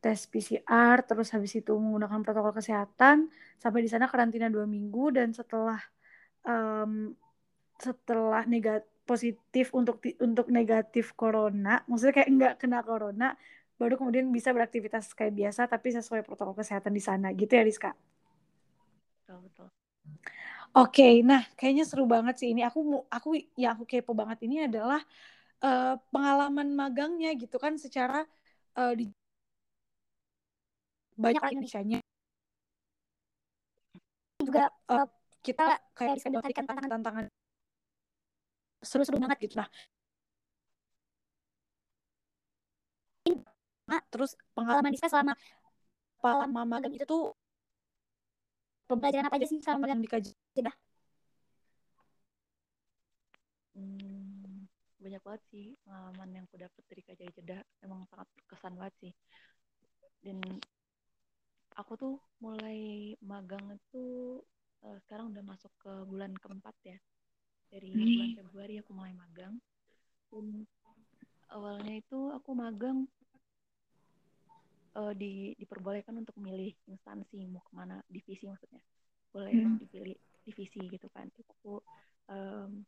tes 0.00 0.28
PCR, 0.28 1.00
terus 1.08 1.32
habis 1.32 1.56
itu 1.56 1.72
menggunakan 1.72 2.20
protokol 2.20 2.52
kesehatan, 2.52 3.32
sampai 3.56 3.80
di 3.80 3.88
sana 3.88 4.12
karantina 4.12 4.52
dua 4.52 4.68
minggu 4.68 5.12
dan 5.12 5.32
setelah 5.32 5.80
um, 6.44 7.16
setelah 7.80 8.44
negatif 8.44 8.99
positif 9.08 9.72
untuk 9.74 10.00
untuk 10.22 10.46
negatif 10.48 11.12
corona, 11.18 11.82
maksudnya 11.88 12.14
kayak 12.22 12.30
enggak 12.30 12.54
kena 12.60 12.80
corona, 12.86 13.34
baru 13.80 13.98
kemudian 13.98 14.28
bisa 14.30 14.54
beraktivitas 14.54 15.12
kayak 15.16 15.34
biasa 15.34 15.66
tapi 15.66 15.88
sesuai 15.94 16.22
protokol 16.22 16.54
kesehatan 16.58 16.92
di 16.94 17.02
sana, 17.02 17.32
gitu 17.34 17.52
ya 17.56 17.62
Rizka? 17.66 17.90
Betul 19.24 19.38
betul. 19.46 19.68
Oke, 20.70 21.02
okay, 21.02 21.14
nah 21.26 21.42
kayaknya 21.58 21.82
seru 21.82 22.06
banget 22.06 22.38
sih 22.38 22.54
ini. 22.54 22.62
Aku 22.62 23.02
aku 23.10 23.34
ya 23.58 23.74
aku 23.74 23.84
kepo 23.90 24.14
banget 24.14 24.46
ini 24.46 24.70
adalah 24.70 25.02
uh, 25.64 25.98
pengalaman 26.14 26.72
magangnya 26.72 27.34
gitu 27.34 27.58
kan 27.58 27.74
secara 27.76 28.22
uh, 28.78 28.92
di 28.94 29.10
banyak 31.20 31.42
Indonesia-nya 31.52 31.98
juga 34.40 34.72
uh, 34.88 35.04
kita 35.44 35.76
kayak 35.92 36.16
bisa 36.16 36.32
mendapatkan 36.32 36.64
tantangan-tantangan 36.64 37.24
seru-seru 38.80 39.16
banget 39.20 39.38
gitu. 39.48 39.54
Nah 43.90 44.00
terus 44.12 44.38
pengalaman 44.54 44.94
Dika 44.94 45.10
selama 45.10 45.34
selama 46.22 46.60
magang 46.62 46.94
itu 46.94 47.04
tuh 47.08 47.34
pembelajaran 48.88 49.26
apa 49.26 49.36
aja 49.38 49.46
sih 49.50 49.58
selama 49.62 49.86
yang 49.90 50.02
dikaji 50.02 50.30
dah? 50.62 50.76
Hmm, 53.74 54.66
banyak 54.98 55.22
banget 55.22 55.42
sih 55.50 55.66
pengalaman 55.86 56.28
yang 56.34 56.44
aku 56.46 56.56
dapat 56.58 56.82
dari 56.90 57.02
Kajari 57.06 57.32
Jeddah. 57.38 57.62
Emang 57.82 58.04
sangat 58.10 58.26
berkesan 58.36 58.74
banget 58.78 58.94
sih. 59.02 59.12
Dan 60.20 60.38
aku 61.80 61.92
tuh 61.96 62.14
mulai 62.44 63.14
magang 63.24 63.72
itu 63.72 64.04
uh, 64.84 64.98
sekarang 65.06 65.32
udah 65.32 65.44
masuk 65.46 65.72
ke 65.80 65.92
bulan 66.04 66.34
keempat 66.36 66.76
ya 66.84 66.98
dari 67.70 67.88
hmm. 67.94 67.98
bulan 68.02 68.30
Februari 68.42 68.74
aku 68.82 68.90
mulai 68.92 69.14
magang 69.14 69.54
dan 70.30 70.46
awalnya 71.50 71.94
itu 71.98 72.18
aku 72.34 72.50
magang 72.54 73.06
uh, 74.94 75.14
di 75.14 75.54
diperbolehkan 75.58 76.18
untuk 76.18 76.34
milih 76.38 76.74
instansi 76.90 77.46
mau 77.50 77.62
ke 77.62 77.72
mana 77.74 78.02
divisi 78.10 78.46
maksudnya 78.46 78.82
boleh 79.30 79.54
hmm. 79.54 79.78
dipilih 79.86 80.18
divisi 80.42 80.82
gitu 80.90 81.06
kan 81.14 81.30
Terus 81.30 81.48
aku 81.54 81.78
um, 82.30 82.82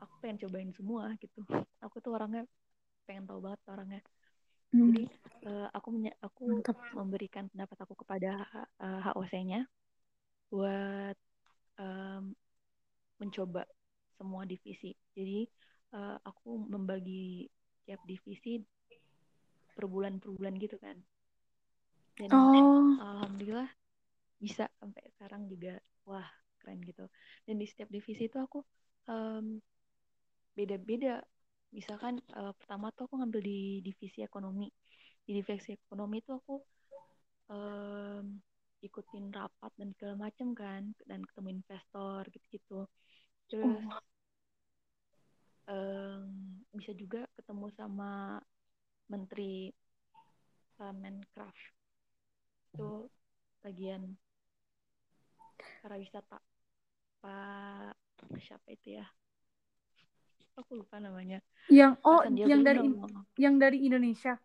aku 0.00 0.14
pengen 0.20 0.40
cobain 0.44 0.72
semua 0.76 1.12
gitu 1.20 1.44
aku 1.80 1.96
tuh 2.00 2.12
orangnya 2.16 2.44
pengen 3.04 3.28
tahu 3.28 3.40
banget 3.44 3.60
orangnya 3.68 4.00
hmm. 4.72 4.80
jadi 4.92 5.02
uh, 5.48 5.68
aku 5.72 5.88
aku 6.20 6.42
Mantap. 6.48 6.76
memberikan 6.96 7.44
pendapat 7.48 7.76
aku 7.84 7.94
kepada 8.04 8.44
uh, 8.80 9.00
HOC-nya 9.12 9.64
buat 10.50 11.16
um, 11.78 12.34
mencoba 13.20 13.62
semua 14.16 14.48
divisi. 14.48 14.96
Jadi 15.12 15.44
uh, 15.94 16.16
aku 16.24 16.56
membagi 16.68 17.46
tiap 17.84 18.00
divisi 18.08 18.60
per 19.76 19.84
bulan 19.86 20.20
per 20.20 20.32
bulan 20.34 20.56
gitu 20.56 20.76
kan. 20.80 20.96
Dan 22.16 22.28
oh. 22.32 22.96
alhamdulillah 23.00 23.68
bisa 24.40 24.68
sampai 24.80 25.04
sekarang 25.16 25.48
juga 25.48 25.76
wah 26.08 26.26
keren 26.60 26.80
gitu. 26.84 27.08
Dan 27.44 27.60
di 27.60 27.68
setiap 27.68 27.88
divisi 27.88 28.28
itu 28.28 28.36
aku 28.36 28.60
um, 29.08 29.60
beda-beda. 30.52 31.20
Misalkan 31.70 32.20
uh, 32.36 32.52
pertama 32.56 32.92
tuh 32.92 33.08
aku 33.08 33.20
ngambil 33.20 33.40
di 33.40 33.80
divisi 33.80 34.20
ekonomi. 34.20 34.68
Di 35.24 35.32
divisi 35.32 35.76
ekonomi 35.76 36.20
itu 36.20 36.32
aku 36.36 36.60
um, 37.48 38.24
ikutin 38.80 39.28
rapat 39.32 39.72
dan 39.76 39.92
segala 39.96 40.28
macam 40.28 40.56
kan 40.56 40.82
dan 41.04 41.20
ketemu 41.20 41.60
investor 41.60 42.24
gitu-gitu 42.32 42.88
terus 43.50 43.66
oh. 43.66 44.00
um, 45.74 46.30
bisa 46.70 46.94
juga 46.94 47.26
ketemu 47.34 47.66
sama 47.74 48.38
menteri 49.10 49.74
uh, 50.78 50.94
Mencraft 50.94 51.74
itu 52.70 53.10
bagian 53.66 54.14
pariwisata 55.82 56.38
Pak 57.20 57.60
siapa 58.40 58.66
itu 58.72 58.98
ya? 58.98 59.06
Aku 60.58 60.76
lupa 60.76 60.98
namanya. 60.98 61.40
Yang 61.72 61.92
oh 62.04 62.20
yang 62.26 62.62
dari 62.64 62.86
yang 63.38 63.54
dari 63.56 63.78
Indonesia. 63.86 64.36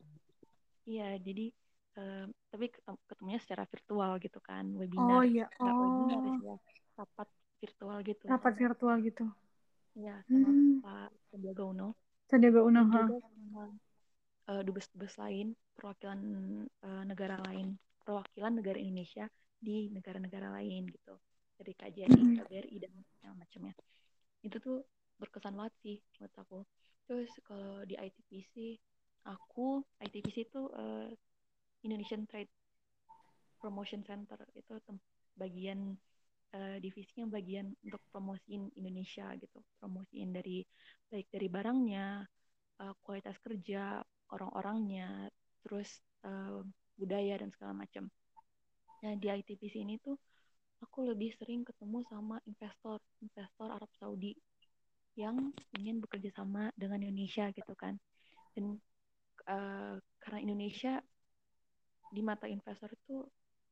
Iya 0.85 1.17
jadi 1.17 1.49
uh, 1.97 2.25
tapi 2.53 2.71
ketemunya 3.09 3.39
secara 3.41 3.65
virtual 3.65 4.17
gitu 4.21 4.39
kan 4.39 4.69
webinar. 4.77 5.21
Oh 5.21 5.23
iya. 5.25 5.45
Oh. 5.59 6.07
webinar 6.07 6.19
ya 6.43 6.55
rapat 6.95 7.27
virtual 7.65 7.97
gitu. 8.05 8.23
Rapat 8.29 8.53
virtual 8.53 8.95
gitu. 9.01 9.25
Ya 9.97 10.21
sama 10.29 10.49
hmm. 10.53 10.85
Pak 10.85 11.09
Sandiaga 11.33 11.63
Uno 11.65 11.97
Sandiaga 12.29 12.61
Uno 12.61 12.81
juga 12.85 13.17
sama 13.25 13.65
uh, 14.53 14.61
dubes-dubes 14.61 15.15
lain 15.17 15.57
perwakilan 15.73 16.19
uh, 16.85 17.03
negara 17.05 17.41
lain. 17.49 17.77
Perwakilan 18.05 18.61
negara 18.61 18.77
Indonesia 18.77 19.25
di 19.57 19.89
negara-negara 19.89 20.53
lain 20.61 20.85
gitu. 20.93 21.17
Dari 21.55 21.71
KJRI, 21.71 22.21
hmm. 22.21 22.35
KBRI 22.43 22.77
dan 22.83 22.93
yang 23.23 23.35
macamnya. 23.39 23.73
Itu 24.43 24.59
tuh 24.61 24.83
berkesan 25.17 25.55
banget 25.55 25.73
sih 25.81 25.97
buat 26.19 26.33
aku. 26.37 26.61
Terus 27.07 27.31
kalau 27.45 27.81
di 27.87 27.95
ITPC 27.95 28.77
aku 29.25 29.81
ITPC 30.01 30.51
itu 30.51 30.69
uh, 30.69 31.09
Indonesian 31.81 32.27
Trade 32.29 32.51
Promotion 33.57 34.03
Center. 34.03 34.37
Itu 34.53 34.77
bagian 35.39 35.95
uh, 36.55 36.77
divisinya 36.79 37.27
bagian 37.27 37.75
untuk 37.83 38.01
promosiin 38.09 38.71
Indonesia 38.79 39.27
gitu. 39.35 39.59
Dipromosiin 39.59 40.31
dari 40.31 40.63
baik 41.11 41.27
dari 41.27 41.47
barangnya 41.51 42.23
uh, 42.81 42.93
kualitas 43.03 43.35
kerja 43.43 43.99
orang-orangnya 44.31 45.27
terus 45.61 45.99
uh, 46.23 46.63
budaya 46.95 47.43
dan 47.43 47.51
segala 47.51 47.85
macam. 47.85 48.07
Nah 49.03 49.13
di 49.19 49.27
ITPC 49.27 49.83
ini 49.83 49.99
tuh 49.99 50.15
aku 50.79 51.11
lebih 51.11 51.35
sering 51.35 51.67
ketemu 51.67 52.03
sama 52.07 52.39
investor 52.47 53.03
investor 53.19 53.67
Arab 53.69 53.91
Saudi 53.99 54.33
yang 55.15 55.51
ingin 55.79 56.03
bekerja 56.03 56.31
sama 56.35 56.71
dengan 56.75 57.03
Indonesia 57.03 57.51
gitu 57.51 57.73
kan. 57.75 57.99
Dan 58.55 58.79
uh, 59.47 59.95
karena 60.19 60.39
Indonesia 60.39 60.99
di 62.11 62.21
mata 62.23 62.47
investor 62.47 62.87
itu 62.91 63.23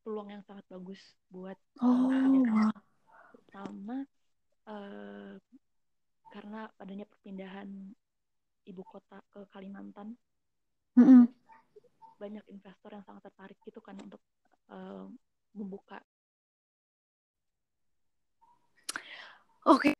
peluang 0.04 0.28
yang 0.28 0.44
sangat 0.44 0.68
bagus 0.68 1.00
buat 1.32 1.56
oh. 1.80 2.12
uh, 2.12 2.70
terutama 3.32 4.04
uh, 4.68 5.34
karena 6.28 6.68
adanya 6.76 7.08
perpindahan 7.08 7.68
ibu 8.68 8.82
kota 8.84 9.24
ke 9.32 9.48
Kalimantan 9.48 10.12
mm 11.00 11.04
-hmm. 11.04 11.24
banyak 12.20 12.44
investor 12.52 12.92
yang 12.92 13.04
sangat 13.08 13.32
tertarik 13.32 13.56
gitu 13.64 13.80
kan 13.80 13.96
untuk 13.96 14.20
uh, 14.68 15.08
membuka 15.56 15.98
Oke. 19.64 19.96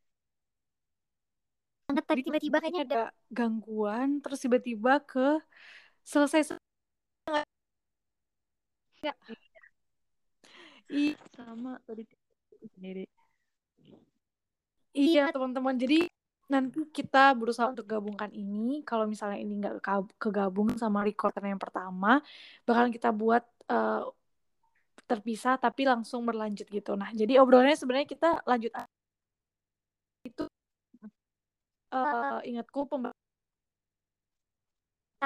Okay. 1.88 2.04
tadi 2.04 2.20
tiba-tiba 2.20 2.60
kayaknya 2.60 2.82
ada 2.84 3.02
gangguan, 3.32 4.20
terus 4.20 4.44
tiba-tiba 4.44 5.00
ke 5.00 5.40
selesai 6.04 6.60
ya. 9.00 9.12
Iya. 10.90 11.16
Sama 11.36 11.80
tadi 11.86 12.04
sendiri. 12.74 13.04
Iya 14.94 15.34
teman-teman, 15.34 15.74
jadi 15.74 16.06
nanti 16.46 16.86
kita 16.94 17.34
berusaha 17.34 17.66
untuk 17.66 17.82
gabungkan 17.82 18.30
ini. 18.30 18.86
Kalau 18.86 19.10
misalnya 19.10 19.42
ini 19.42 19.58
nggak 19.58 19.82
kegabung 20.22 20.78
sama 20.78 21.02
recorder 21.02 21.42
yang 21.42 21.58
pertama, 21.58 22.22
bakalan 22.62 22.94
kita 22.94 23.10
buat 23.10 23.42
uh, 23.74 24.06
terpisah 25.10 25.58
tapi 25.58 25.82
langsung 25.84 26.22
berlanjut 26.24 26.70
gitu. 26.70 26.94
Nah, 26.94 27.10
jadi 27.10 27.42
obrolannya 27.42 27.74
sebenarnya 27.74 28.06
kita 28.08 28.28
lanjut 28.46 28.70
itu 30.24 30.44
uh, 31.92 32.40
ingatku 32.46 32.86
pembahasan 32.88 33.22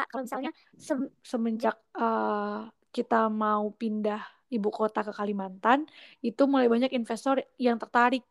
kalau 0.09 0.23
misalnya 0.23 0.53
se 0.79 0.95
semenjak 1.27 1.75
uh, 1.99 2.71
kita 2.95 3.27
mau 3.27 3.71
pindah 3.75 4.23
ibu 4.49 4.69
kota 4.73 5.05
ke 5.05 5.13
Kalimantan 5.13 5.85
itu 6.25 6.43
mulai 6.49 6.67
banyak 6.67 6.93
investor 6.97 7.41
yang 7.61 7.77
tertarik 7.77 8.25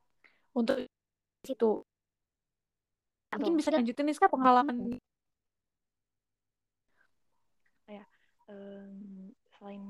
untuk 0.54 0.82
situ. 1.46 1.86
Mungkin 3.34 3.60
bisa 3.60 3.70
lanjutin 3.70 4.08
nih 4.08 4.18
pengalaman 4.28 4.98
ya 7.88 8.04
um, 8.52 9.32
selain 9.56 9.84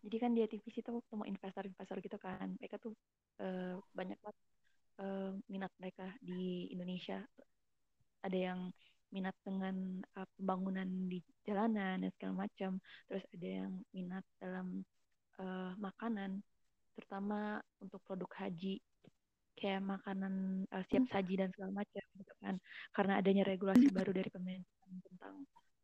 jadi 0.00 0.16
kan 0.16 0.30
di 0.32 0.40
TVC 0.42 0.80
itu 0.80 0.90
ketemu 0.90 1.24
investor-investor 1.28 1.96
gitu 2.00 2.16
kan. 2.16 2.56
Mereka 2.56 2.80
tuh 2.80 2.96
uh, 3.44 3.76
banyak 3.92 4.16
banget 4.24 4.38
uh, 4.98 5.36
minat 5.46 5.70
mereka 5.76 6.08
di 6.24 6.72
Indonesia. 6.72 7.20
Ada 8.24 8.38
yang 8.50 8.60
minat 9.10 9.34
dengan 9.42 10.00
uh, 10.16 10.26
pembangunan 10.38 10.86
di 11.10 11.18
jalanan 11.42 12.02
dan 12.02 12.10
segala 12.18 12.46
macam 12.46 12.78
terus 13.10 13.24
ada 13.34 13.48
yang 13.66 13.72
minat 13.90 14.24
dalam 14.38 14.82
uh, 15.42 15.72
makanan 15.78 16.42
terutama 16.94 17.58
untuk 17.82 18.00
produk 18.06 18.30
haji 18.38 18.78
kayak 19.60 19.82
makanan 19.84 20.64
uh, 20.72 20.84
siap 20.88 21.04
hmm. 21.04 21.12
saji 21.12 21.34
dan 21.36 21.48
segala 21.52 21.84
macam 21.84 22.04
gitu 22.16 22.34
kan 22.40 22.56
karena 22.96 23.12
adanya 23.20 23.44
regulasi 23.44 23.92
hmm. 23.92 23.96
baru 23.96 24.10
dari 24.16 24.30
pemerintah 24.32 24.88
tentang 25.04 25.36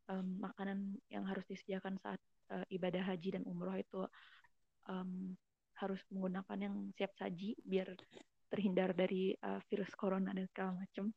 um, 0.08 0.26
makanan 0.40 0.78
yang 1.12 1.28
harus 1.28 1.44
disediakan 1.44 2.00
saat 2.00 2.20
uh, 2.54 2.64
ibadah 2.72 3.04
haji 3.04 3.36
dan 3.36 3.44
umroh 3.44 3.76
itu 3.76 4.06
um, 4.88 5.36
harus 5.76 6.00
menggunakan 6.08 6.58
yang 6.58 6.76
siap 6.96 7.12
saji 7.20 7.52
biar 7.60 7.92
terhindar 8.48 8.96
dari 8.96 9.36
uh, 9.44 9.60
virus 9.68 9.92
corona 9.92 10.32
dan 10.32 10.48
segala 10.48 10.72
macam 10.80 11.12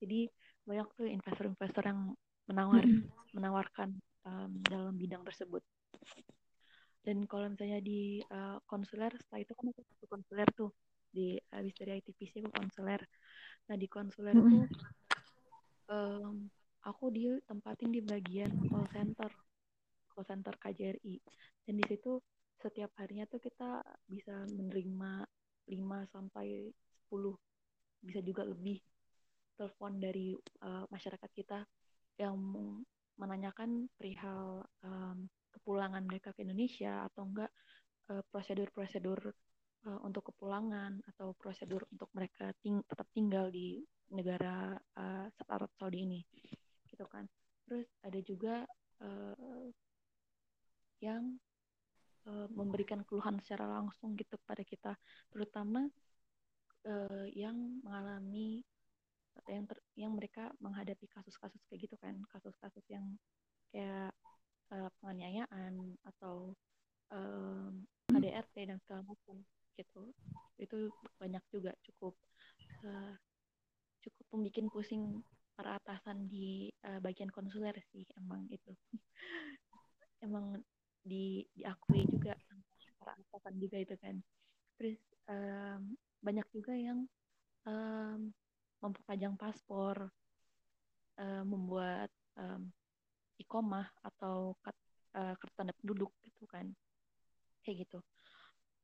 jadi 0.00 0.24
banyak 0.64 0.88
tuh 0.96 1.06
investor-investor 1.08 1.84
yang 1.86 2.00
menawar 2.50 2.82
mm-hmm. 2.82 3.36
menawarkan 3.36 3.90
um, 4.26 4.50
dalam 4.66 4.94
bidang 4.98 5.22
tersebut 5.22 5.62
dan 7.00 7.24
kalau 7.24 7.48
misalnya 7.48 7.80
di 7.80 8.20
uh, 8.28 8.60
konsuler 8.68 9.12
setelah 9.16 9.40
itu 9.40 9.52
kan 9.56 9.66
aku 9.72 10.06
konsuler 10.06 10.48
tuh 10.52 10.70
di 11.10 11.40
habis 11.50 11.74
dari 11.74 11.98
ITPC 12.02 12.44
aku 12.44 12.52
konsuler 12.52 13.00
nah 13.70 13.76
di 13.78 13.86
konsuler 13.86 14.36
mm-hmm. 14.36 14.52
tuh 14.52 14.64
um, 15.90 16.50
aku 16.84 17.12
ditempatin 17.12 17.90
di 17.92 18.00
bagian 18.04 18.52
call 18.68 18.88
center 18.92 19.30
call 20.12 20.26
center 20.26 20.54
KJRI 20.56 21.16
dan 21.64 21.74
di 21.76 21.84
situ 21.88 22.20
setiap 22.60 22.92
harinya 23.00 23.24
tuh 23.24 23.40
kita 23.40 23.80
bisa 24.04 24.44
menerima 24.52 25.24
5 25.70 26.12
sampai 26.12 26.68
10 27.08 28.04
bisa 28.04 28.20
juga 28.20 28.44
lebih 28.44 28.80
telepon 29.60 30.00
dari 30.00 30.32
uh, 30.64 30.88
masyarakat 30.88 31.30
kita 31.36 31.60
yang 32.16 32.32
menanyakan 33.20 33.92
perihal 34.00 34.64
um, 34.80 35.28
kepulangan 35.52 36.00
mereka 36.08 36.32
ke 36.32 36.40
Indonesia 36.48 37.04
atau 37.12 37.28
enggak 37.28 37.52
uh, 38.08 38.24
prosedur-prosedur 38.32 39.20
uh, 39.84 40.00
untuk 40.08 40.32
kepulangan 40.32 41.04
atau 41.12 41.36
prosedur 41.36 41.84
untuk 41.92 42.08
mereka 42.16 42.56
ting 42.64 42.80
tetap 42.88 43.04
tinggal 43.12 43.52
di 43.52 43.84
negara 44.16 44.72
uh, 44.96 45.28
Arab 45.52 45.68
Saudi 45.76 46.08
ini 46.08 46.20
gitu 46.88 47.04
kan. 47.04 47.28
Terus 47.68 47.86
ada 48.00 48.18
juga 48.24 48.64
uh, 49.04 49.68
yang 51.04 51.36
uh, 52.28 52.48
memberikan 52.52 53.04
keluhan 53.04 53.40
secara 53.44 53.68
langsung 53.68 54.16
gitu 54.16 54.36
kepada 54.40 54.62
kita 54.64 54.92
terutama 55.32 55.88
uh, 56.88 57.26
yang 57.32 57.80
mengalami 57.84 58.64
yang 59.50 59.66
ter, 59.66 59.78
yang 59.98 60.12
mereka 60.14 60.54
menghadapi 60.62 61.06
kasus-kasus 61.10 61.60
kayak 61.66 61.90
gitu 61.90 61.96
kan. 61.98 62.14
Kasus-kasus 62.30 62.84
yang 62.86 63.04
kayak 63.74 64.14
uh, 64.70 64.90
penganiayaan 65.00 65.98
atau 66.06 66.54
um, 67.10 67.82
KDRT 68.10 68.70
dan 68.70 68.78
segala 68.86 69.02
macam 69.06 69.36
gitu. 69.74 70.02
Itu 70.58 70.94
banyak 71.18 71.42
juga 71.50 71.74
cukup 71.86 72.14
uh, 72.86 73.14
cukup 74.00 74.26
membuat 74.32 74.66
pusing 74.72 75.20
para 75.58 75.76
atasan 75.76 76.24
di 76.30 76.72
uh, 76.88 77.02
bagian 77.04 77.28
konsuler 77.28 77.76
sih 77.92 78.06
emang 78.16 78.46
itu. 78.48 78.72
Emang 80.20 80.60
di 81.00 81.48
diakui 81.56 82.04
juga 82.04 82.36
para 83.00 83.16
atasan 83.16 83.56
juga 83.56 83.80
itu 83.80 83.96
kan 83.96 84.20
terus 84.76 85.00
um, 85.28 85.96
banyak 86.20 86.44
juga 86.52 86.76
yang 86.76 87.08
um, 87.64 88.32
memperpanjang 88.80 89.36
paspor, 89.50 90.06
uh, 91.18 91.42
membuat 91.42 92.06
um, 92.38 92.70
ikomah 93.42 93.90
atau 94.06 94.54
uh, 94.62 95.34
kartu 95.34 95.54
tanda 95.58 95.74
penduduk 95.74 96.14
gitu 96.22 96.46
kan, 96.46 96.70
kayak 97.66 97.82
gitu. 97.82 97.98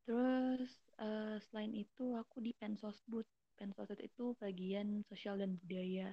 Terus 0.02 0.70
uh, 0.98 1.38
selain 1.46 1.70
itu 1.70 2.18
aku 2.18 2.42
di 2.42 2.50
Pensosbud. 2.58 3.22
Pensosbud 3.54 4.02
itu 4.02 4.34
bagian 4.42 5.06
sosial 5.06 5.38
dan 5.38 5.54
budaya 5.62 6.10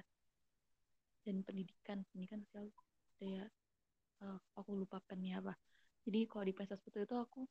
dan 1.26 1.42
pendidikan, 1.42 2.06
pendidikan 2.14 2.46
sosial 2.46 2.70
budaya. 3.18 3.50
Uh, 4.22 4.38
aku 4.54 4.78
lupa 4.78 5.02
pennya 5.10 5.42
apa. 5.42 5.58
Jadi 6.06 6.30
kalau 6.30 6.46
di 6.46 6.54
Pensosbud 6.54 6.94
itu 6.94 7.16
aku 7.18 7.42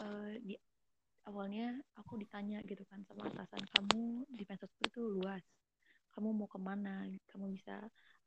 uh, 0.00 0.32
di 0.40 0.56
awalnya 1.28 1.76
aku 2.00 2.16
ditanya 2.16 2.64
gitu 2.64 2.80
kan 2.88 3.04
sama 3.04 3.28
atasan 3.28 3.60
kamu 3.76 4.24
di 4.32 4.42
Pensosbud 4.48 4.88
itu 4.88 5.02
luas 5.20 5.44
kamu 6.10 6.34
mau 6.34 6.48
ke 6.50 6.58
mana 6.58 7.06
kamu 7.30 7.54
bisa 7.54 7.76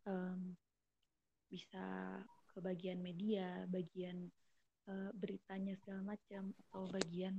um, 0.08 0.56
bisa 1.50 1.86
ke 2.54 2.58
bagian 2.84 3.00
media 3.00 3.48
bagian 3.72 4.28
uh, 4.92 5.08
beritanya 5.16 5.72
segala 5.80 6.04
macam 6.04 6.52
atau 6.68 6.84
bagian 6.92 7.32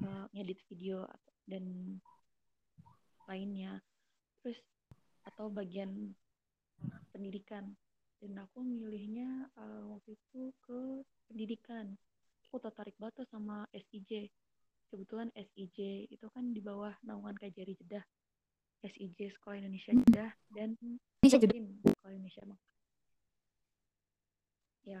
uh, 0.00 0.24
ngedit 0.32 0.56
video 0.72 1.04
dan 1.44 2.00
lainnya. 3.28 3.84
Terus 4.40 4.56
atau 5.28 5.52
bagian 5.52 6.16
pendidikan. 7.12 7.76
Dan 8.24 8.40
aku 8.40 8.64
milihnya 8.64 9.52
uh, 9.60 9.84
waktu 9.92 10.16
itu 10.16 10.48
ke 10.64 11.04
pendidikan. 11.28 11.92
Aku 12.48 12.56
tertarik 12.56 12.96
banget 12.96 13.28
sama 13.28 13.68
SIJ 13.76 14.32
kebetulan 14.88 15.28
SIJ 15.36 16.08
itu 16.08 16.24
kan 16.32 16.56
di 16.56 16.64
bawah 16.64 16.96
naungan 17.04 17.36
KJRI 17.36 17.76
Jeddah. 17.84 18.04
SIJ 18.80 19.36
Sekolah 19.36 19.60
Indonesia. 19.60 19.92
Jeddah 19.92 20.32
dan 20.56 20.72
Indonesia 21.20 21.36
Jeddah. 21.36 21.60
Sekolah 22.00 22.16
Indonesia 22.16 22.48
Mekah. 22.48 22.73
Ya, 24.84 25.00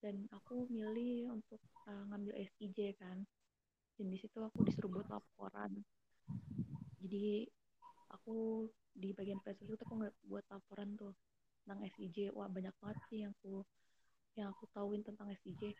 dan 0.00 0.24
aku 0.32 0.66
milih 0.72 1.30
untuk 1.30 1.60
uh, 1.86 2.04
ngambil 2.10 2.32
SIJ 2.56 2.96
kan. 2.96 3.22
Dan 3.96 4.06
di 4.08 4.18
situ 4.18 4.40
aku 4.40 4.64
disuruh 4.64 4.90
buat 4.90 5.08
laporan. 5.12 5.72
jadi 7.02 7.50
aku 8.14 8.68
di 8.94 9.10
bagian 9.16 9.40
press 9.42 9.58
itu 9.58 9.74
aku 9.74 9.94
nggak 9.98 10.14
buat 10.28 10.44
laporan 10.52 10.94
tuh 10.94 11.10
tentang 11.64 11.82
SIJ 11.96 12.30
wah 12.36 12.46
banyak 12.46 12.70
banget 12.78 12.98
sih 13.08 13.18
yang 13.24 13.32
aku 13.40 13.64
yang 14.38 14.48
aku 14.52 14.64
tahuin 14.70 15.02
tentang 15.02 15.28
SIJ 15.42 15.74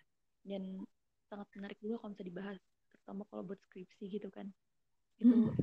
dan 0.44 0.82
sangat 1.30 1.48
menarik 1.56 1.78
juga 1.80 2.00
kalau 2.02 2.12
bisa 2.12 2.24
dibahas 2.26 2.58
terutama 2.92 3.22
kalau 3.30 3.42
buat 3.46 3.60
skripsi 3.70 4.04
gitu 4.12 4.28
kan. 4.28 4.50
Itu 5.16 5.54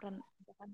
peran 0.00 0.20
misalkan 0.40 0.70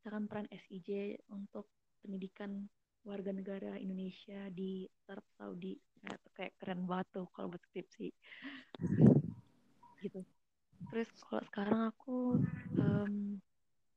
misalkan 0.00 0.24
peran 0.26 0.46
SIJ 0.50 1.20
untuk 1.30 1.70
pendidikan 2.02 2.66
warga 3.06 3.30
negara 3.30 3.78
Indonesia 3.78 4.50
di 4.50 4.86
Arab 5.06 5.26
Saudi. 5.38 5.74
Nah, 6.04 6.14
itu 6.14 6.28
kayak 6.34 6.54
keren 6.58 6.86
banget 6.86 7.06
tuh 7.14 7.26
kalau 7.34 7.52
buat 7.52 7.62
skripsi. 7.70 8.08
Gitu. 10.02 10.20
Terus 10.88 11.08
kalau 11.26 11.42
sekarang 11.50 11.80
aku 11.90 12.38
um, 12.78 13.42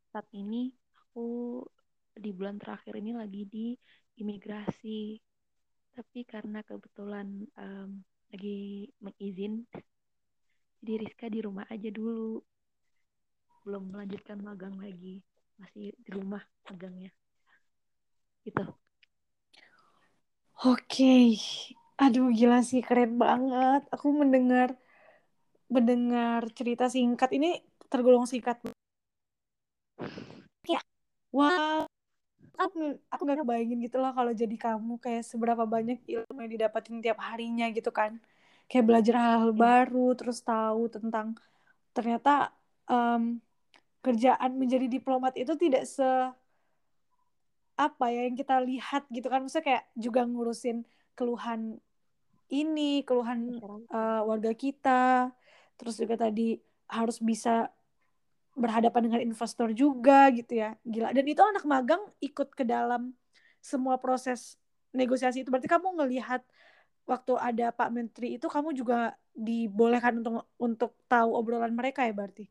saat 0.10 0.28
ini 0.34 0.74
aku 0.98 1.62
di 2.18 2.34
bulan 2.34 2.58
terakhir 2.58 2.98
ini 2.98 3.14
lagi 3.14 3.46
di 3.46 3.78
imigrasi. 4.18 5.18
Tapi 5.92 6.20
karena 6.24 6.64
kebetulan 6.64 7.46
um, 7.60 8.02
lagi 8.32 8.88
mengizin 9.04 9.68
jadi 10.82 11.06
Rizka 11.06 11.30
di 11.30 11.40
rumah 11.46 11.70
aja 11.70 11.94
dulu. 11.94 12.42
Belum 13.62 13.94
melanjutkan 13.94 14.42
magang 14.42 14.74
lagi. 14.82 15.22
Masih 15.62 15.94
di 15.94 16.10
rumah 16.10 16.42
magangnya. 16.66 17.14
Gitu 18.42 18.66
oke. 20.66 20.86
Okay. 20.88 21.38
aduh 22.02 22.34
gila 22.34 22.66
sih 22.66 22.82
keren 22.82 23.22
banget. 23.22 23.86
Aku 23.94 24.10
mendengar 24.10 24.74
mendengar 25.70 26.42
cerita 26.58 26.90
singkat. 26.90 27.30
Ini 27.30 27.62
tergolong 27.92 28.26
singkat. 28.26 28.58
Ya. 30.66 30.82
Wah. 31.30 31.86
Aku 32.58 32.98
aku 33.10 33.22
gak 33.26 33.42
kebayangin 33.42 33.82
gitu 33.82 33.98
loh 33.98 34.14
kalau 34.14 34.34
jadi 34.38 34.54
kamu 34.54 35.02
kayak 35.02 35.26
seberapa 35.26 35.66
banyak 35.66 35.98
ilmu 36.06 36.40
yang 36.46 36.52
didapatin 36.54 37.02
tiap 37.02 37.18
harinya 37.22 37.70
gitu 37.74 37.90
kan. 37.90 38.22
Kayak 38.70 38.86
belajar 38.86 39.16
hal-hal 39.18 39.54
yeah. 39.54 39.62
baru 39.62 40.08
terus 40.14 40.42
tahu 40.46 40.90
tentang 40.90 41.38
ternyata 41.94 42.54
um, 42.86 43.42
kerjaan 44.02 44.58
menjadi 44.58 44.90
diplomat 44.90 45.38
itu 45.38 45.54
tidak 45.58 45.86
se 45.86 46.06
apa 47.82 48.14
ya 48.14 48.30
yang 48.30 48.38
kita 48.38 48.62
lihat 48.62 49.10
gitu 49.10 49.26
kan. 49.26 49.42
Maksudnya 49.42 49.66
kayak 49.66 49.84
juga 49.98 50.22
ngurusin 50.30 50.86
keluhan 51.18 51.82
ini 52.52 53.02
keluhan 53.02 53.58
uh, 53.90 54.22
warga 54.28 54.54
kita. 54.54 55.34
Terus 55.82 55.98
juga 55.98 56.30
tadi 56.30 56.62
harus 56.86 57.18
bisa 57.18 57.74
berhadapan 58.54 59.08
dengan 59.10 59.22
investor 59.24 59.74
juga 59.74 60.30
gitu 60.30 60.62
ya. 60.62 60.78
Gila. 60.86 61.16
Dan 61.16 61.26
itu 61.26 61.42
anak 61.42 61.66
magang 61.66 62.04
ikut 62.22 62.54
ke 62.54 62.62
dalam 62.68 63.16
semua 63.64 63.98
proses 63.98 64.62
negosiasi 64.94 65.42
itu. 65.42 65.50
Berarti 65.50 65.72
kamu 65.72 65.98
ngelihat 65.98 66.44
waktu 67.08 67.34
ada 67.40 67.74
Pak 67.74 67.90
Menteri 67.90 68.38
itu 68.38 68.46
kamu 68.46 68.78
juga 68.78 69.16
dibolehkan 69.32 70.22
untuk 70.22 70.46
untuk 70.60 70.92
tahu 71.08 71.34
obrolan 71.34 71.74
mereka 71.74 72.04
ya 72.06 72.14
berarti? 72.14 72.46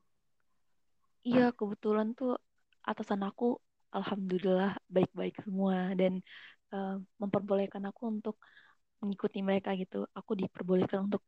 Iya 1.21 1.53
kebetulan 1.53 2.17
tuh 2.17 2.41
atasan 2.81 3.21
aku 3.29 3.61
alhamdulillah 3.97 4.71
baik-baik 4.95 5.35
semua. 5.45 5.95
Dan 6.01 6.13
uh, 6.75 6.97
memperbolehkan 7.21 7.83
aku 7.91 8.03
untuk 8.15 8.37
mengikuti 9.01 9.39
mereka 9.49 9.71
gitu. 9.83 10.07
Aku 10.19 10.33
diperbolehkan 10.41 11.09
untuk 11.09 11.23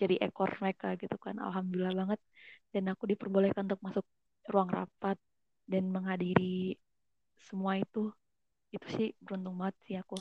jadi 0.00 0.14
ekor 0.26 0.50
mereka 0.62 0.86
gitu 1.02 1.16
kan. 1.24 1.36
Alhamdulillah 1.46 1.94
banget. 2.00 2.20
Dan 2.72 2.84
aku 2.92 3.04
diperbolehkan 3.10 3.62
untuk 3.68 3.80
masuk 3.86 4.04
ruang 4.52 4.70
rapat 4.70 5.16
dan 5.66 5.84
menghadiri 5.94 6.76
semua 7.46 7.72
itu. 7.80 8.12
Itu 8.74 8.86
sih 8.96 9.08
beruntung 9.24 9.56
banget 9.60 9.76
sih 9.86 9.96
aku. 10.02 10.16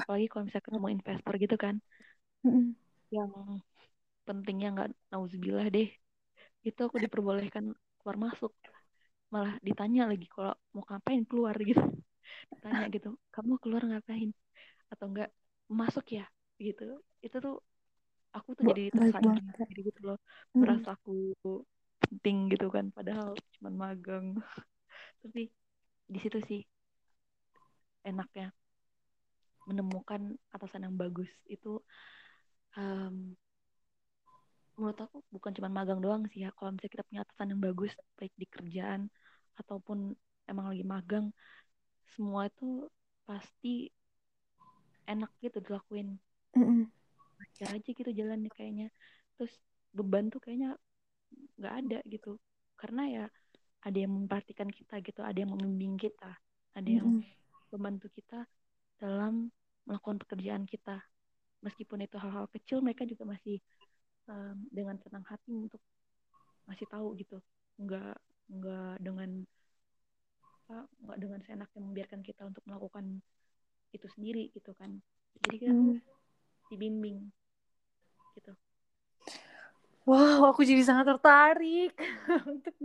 Apalagi 0.00 0.26
kalau 0.30 0.42
misalnya 0.46 0.66
ketemu 0.68 0.88
investor 0.96 1.32
gitu 1.42 1.56
kan. 1.64 1.74
Yang 3.14 3.30
pentingnya 4.26 4.68
nggak 4.74 4.88
nauzubillah 5.12 5.66
deh. 5.70 5.88
Itu 6.68 6.80
aku 6.88 6.96
diperbolehkan 7.04 7.64
keluar 8.00 8.16
masuk 8.20 8.52
malah 9.34 9.58
ditanya 9.66 10.06
lagi 10.06 10.30
kalau 10.30 10.54
mau 10.70 10.86
ngapain 10.86 11.26
keluar 11.26 11.58
gitu. 11.58 11.82
Ditanya 12.54 12.86
gitu 12.94 13.18
kamu 13.34 13.58
keluar 13.58 13.82
ngapain? 13.82 14.30
Atau 14.94 15.10
enggak 15.10 15.34
masuk 15.66 16.06
ya 16.14 16.30
gitu. 16.62 17.02
Itu 17.18 17.42
tuh 17.42 17.58
aku 18.30 18.54
tuh 18.54 18.70
jadi 18.70 18.94
tersayang 18.94 19.42
jadi 19.58 19.80
gitu 19.90 20.00
loh. 20.14 20.18
Merasa 20.54 20.94
aku 20.94 21.34
penting 22.06 22.54
gitu 22.54 22.70
kan 22.70 22.94
padahal 22.94 23.34
cuma 23.58 23.74
magang. 23.74 24.38
Tapi 25.26 25.50
di 26.06 26.18
situ 26.22 26.38
sih 26.46 26.62
enaknya 28.06 28.54
menemukan 29.66 30.38
atasan 30.54 30.86
yang 30.86 30.94
bagus. 30.94 31.30
Itu 31.50 31.82
um, 32.78 33.34
menurut 34.78 34.98
aku 34.98 35.26
bukan 35.34 35.50
cuma 35.58 35.70
magang 35.74 35.98
doang 35.98 36.22
sih 36.30 36.46
ya. 36.46 36.54
Kalau 36.54 36.70
misalnya 36.70 36.92
kita 36.94 37.04
punya 37.10 37.20
atasan 37.26 37.50
yang 37.50 37.62
bagus 37.62 37.90
baik 38.14 38.30
di 38.38 38.46
kerjaan 38.46 39.10
ataupun 39.58 40.12
emang 40.50 40.72
lagi 40.72 40.84
magang 40.84 41.26
semua 42.14 42.46
itu 42.46 42.86
pasti 43.24 43.88
enak 45.08 45.30
gitu 45.40 45.60
dilakuin. 45.60 46.18
Mm 46.54 46.90
aja 47.54 47.76
gitu 47.86 48.10
jalannya 48.10 48.50
kayaknya. 48.50 48.88
Terus 49.38 49.52
beban 49.94 50.26
tuh 50.32 50.42
kayaknya 50.42 50.74
nggak 51.60 51.74
ada 51.86 51.98
gitu. 52.08 52.40
Karena 52.74 53.02
ya 53.06 53.24
ada 53.84 53.98
yang 53.98 54.12
memperhatikan 54.16 54.72
kita 54.72 54.98
gitu 55.04 55.20
ada 55.20 55.36
yang 55.36 55.52
membimbing 55.52 56.00
kita 56.00 56.40
ada 56.74 56.90
yang 56.90 57.06
mm 57.06 57.22
-hmm. 57.22 57.68
membantu 57.70 58.10
kita 58.10 58.48
dalam 58.98 59.52
melakukan 59.86 60.18
pekerjaan 60.26 60.64
kita. 60.66 60.98
Meskipun 61.62 62.04
itu 62.04 62.16
hal-hal 62.20 62.50
kecil 62.52 62.84
mereka 62.84 63.08
juga 63.08 63.24
masih 63.24 63.56
um, 64.28 64.56
dengan 64.68 65.00
senang 65.00 65.24
hati 65.24 65.54
untuk 65.54 65.80
masih 66.68 66.84
tahu 66.90 67.16
gitu. 67.16 67.40
Nggak 67.80 68.18
nggak 68.50 69.00
dengan 69.00 69.30
apa 70.64 70.88
nggak 71.04 71.18
dengan 71.20 71.40
seenaknya 71.44 71.80
membiarkan 71.80 72.20
kita 72.24 72.42
untuk 72.48 72.64
melakukan 72.64 73.20
itu 73.92 74.06
sendiri 74.10 74.50
gitu 74.52 74.72
kan. 74.74 75.00
Jadi 75.44 75.56
kita 75.60 75.74
hmm. 75.74 75.98
dibimbing 76.72 77.30
gitu. 78.36 78.52
Wow 80.04 80.52
aku 80.52 80.68
jadi 80.68 80.84
sangat 80.84 81.16
tertarik 81.16 81.96
untuk 82.52 82.76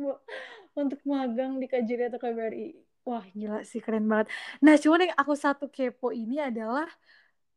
untuk 0.78 1.00
magang 1.04 1.60
di 1.60 1.68
KJRI 1.68 2.08
atau 2.08 2.20
KBRI 2.22 2.90
wah 3.10 3.26
gila 3.34 3.66
sih 3.66 3.82
keren 3.82 4.06
banget. 4.06 4.30
Nah 4.62 4.78
cuman 4.78 5.10
yang 5.10 5.16
aku 5.18 5.34
satu 5.34 5.66
kepo 5.66 6.14
ini 6.14 6.38
adalah 6.38 6.86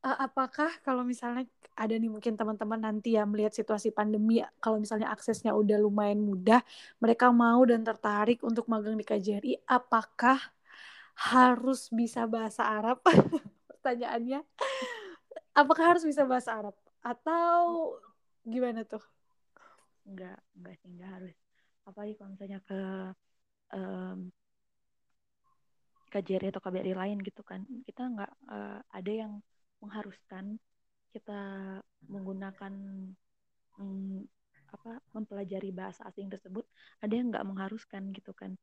uh, 0.02 0.18
apakah 0.22 0.70
kalau 0.82 1.06
misalnya 1.06 1.46
ada 1.72 1.96
nih 1.96 2.10
mungkin 2.12 2.36
teman-teman 2.36 2.78
nanti 2.84 3.16
ya 3.16 3.24
melihat 3.24 3.56
situasi 3.56 3.94
pandemi 3.94 4.44
kalau 4.60 4.76
misalnya 4.76 5.08
aksesnya 5.08 5.56
udah 5.56 5.80
lumayan 5.80 6.20
mudah 6.20 6.60
mereka 7.00 7.32
mau 7.32 7.64
dan 7.64 7.80
tertarik 7.80 8.44
untuk 8.44 8.68
magang 8.68 8.98
di 8.98 9.04
KJRI 9.06 9.64
apakah 9.64 10.36
harus 11.16 11.92
bisa 11.92 12.24
bahasa 12.24 12.64
Arab? 12.64 13.00
Pertanyaannya 13.70 14.40
apakah 15.52 15.96
harus 15.96 16.04
bisa 16.04 16.24
bahasa 16.24 16.56
Arab? 16.56 16.76
Atau 17.04 17.96
gimana 18.44 18.84
tuh? 18.86 19.02
Enggak 20.08 20.38
enggak 20.56 20.74
sih 20.80 20.88
enggak 20.92 21.10
harus. 21.20 21.36
Apalagi 21.82 22.14
kalau 22.16 22.30
misalnya 22.32 22.58
ke 22.62 22.80
um, 23.74 24.18
KJRI 26.12 26.52
atau 26.52 26.62
KBRI 26.62 26.92
lain 26.92 27.18
gitu 27.24 27.40
kan 27.40 27.64
kita 27.88 28.04
nggak 28.04 28.32
uh, 28.52 28.84
ada 28.92 29.12
yang 29.12 29.32
mengharuskan 29.82 30.56
kita 31.12 31.40
menggunakan 32.08 32.72
hmm, 33.76 34.24
apa 34.72 34.92
mempelajari 35.12 35.68
bahasa 35.68 36.08
asing 36.08 36.32
tersebut 36.32 36.64
ada 37.04 37.12
yang 37.12 37.28
nggak 37.28 37.44
mengharuskan 37.44 38.14
gitu 38.16 38.32
kan. 38.32 38.56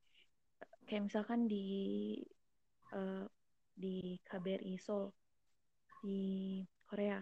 Kayak 0.90 1.14
misalkan 1.14 1.46
di 1.46 2.18
uh, 2.96 3.30
di 3.78 4.18
KBRI 4.26 4.76
Seoul 4.82 5.14
di 6.02 6.64
Korea 6.90 7.22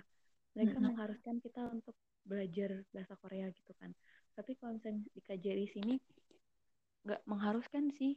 mereka 0.55 0.79
-hmm. 0.79 0.87
mengharuskan 0.93 1.35
kita 1.43 1.69
untuk 1.69 1.93
belajar 2.23 2.81
bahasa 2.95 3.13
Korea 3.19 3.51
gitu 3.51 3.75
kan. 3.75 3.91
Tapi 4.33 4.55
kalau 4.57 4.77
misalnya 4.77 5.03
di 5.11 5.21
KJRI 5.21 5.67
sini 5.67 5.95
nggak 7.07 7.21
mengharuskan 7.27 7.91
sih 7.95 8.15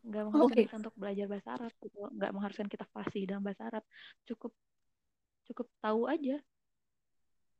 nggak 0.00 0.22
mengharuskan 0.26 0.56
okay. 0.56 0.64
kita 0.64 0.76
untuk 0.80 0.96
belajar 0.96 1.26
bahasa 1.28 1.48
Arab 1.60 1.72
gitu 1.84 1.98
nggak 2.08 2.32
mengharuskan 2.32 2.68
kita 2.72 2.84
fasih 2.88 3.22
dalam 3.28 3.42
bahasa 3.44 3.62
Arab 3.68 3.84
cukup 4.24 4.52
cukup 5.44 5.66
tahu 5.84 6.08
aja 6.08 6.36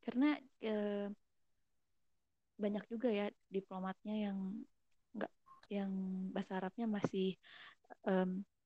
karena 0.00 0.40
e, 0.64 0.74
banyak 2.56 2.84
juga 2.88 3.08
ya 3.12 3.26
diplomatnya 3.52 4.30
yang 4.30 4.38
nggak 5.12 5.32
yang 5.68 5.92
bahasa 6.32 6.60
Arabnya 6.60 6.88
masih 6.88 7.36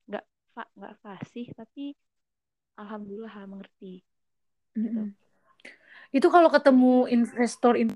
nggak 0.07 0.25
um, 0.25 0.55
fa, 0.55 0.63
nggak 0.79 0.95
fasih 1.03 1.47
tapi 1.59 1.99
alhamdulillah 2.79 3.35
mengerti 3.51 4.03
gitu. 4.75 4.79
Mm 4.79 4.91
-hmm. 4.91 5.09
itu 6.15 6.27
kalau 6.31 6.51
ketemu 6.51 7.07
investor 7.11 7.75
itu 7.79 7.95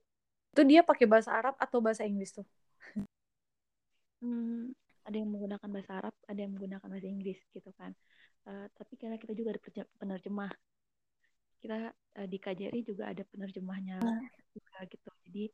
dia 0.66 0.82
pakai 0.82 1.06
bahasa 1.06 1.34
Arab 1.34 1.54
atau 1.58 1.78
bahasa 1.78 2.02
Inggris 2.02 2.34
tuh 2.34 2.46
hmm, 4.22 4.74
ada 5.08 5.16
yang 5.16 5.32
menggunakan 5.32 5.68
bahasa 5.72 5.92
Arab, 6.04 6.14
ada 6.28 6.40
yang 6.44 6.52
menggunakan 6.52 6.84
bahasa 6.84 7.08
Inggris 7.08 7.40
gitu 7.56 7.70
kan. 7.80 7.96
Uh, 8.44 8.68
tapi 8.76 9.00
karena 9.00 9.16
kita 9.16 9.32
juga 9.32 9.56
ada 9.56 9.84
penerjemah, 9.96 10.52
kita 11.64 11.78
uh, 11.96 12.26
di 12.28 12.36
KJRI 12.36 12.80
juga 12.84 13.08
ada 13.08 13.24
penerjemahnya 13.24 13.98
juga 14.52 14.76
gitu. 14.84 15.08
Jadi 15.24 15.44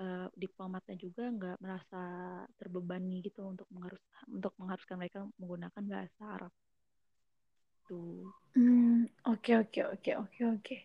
uh, 0.00 0.28
diplomatnya 0.32 0.96
juga 0.96 1.28
nggak 1.28 1.56
merasa 1.60 2.02
terbebani 2.56 3.20
gitu 3.20 3.44
untuk 3.44 3.68
mengharus 3.68 4.00
untuk 4.32 4.52
mengharuskan 4.56 4.96
mereka 4.96 5.18
menggunakan 5.36 5.82
bahasa 5.84 6.22
Arab. 6.24 6.52
Tuh. 7.86 8.32
Hmm, 8.56 9.06
oke 9.28 9.52
oke 9.62 9.80
oke 9.92 10.10
oke 10.16 10.40
oke. 10.56 10.76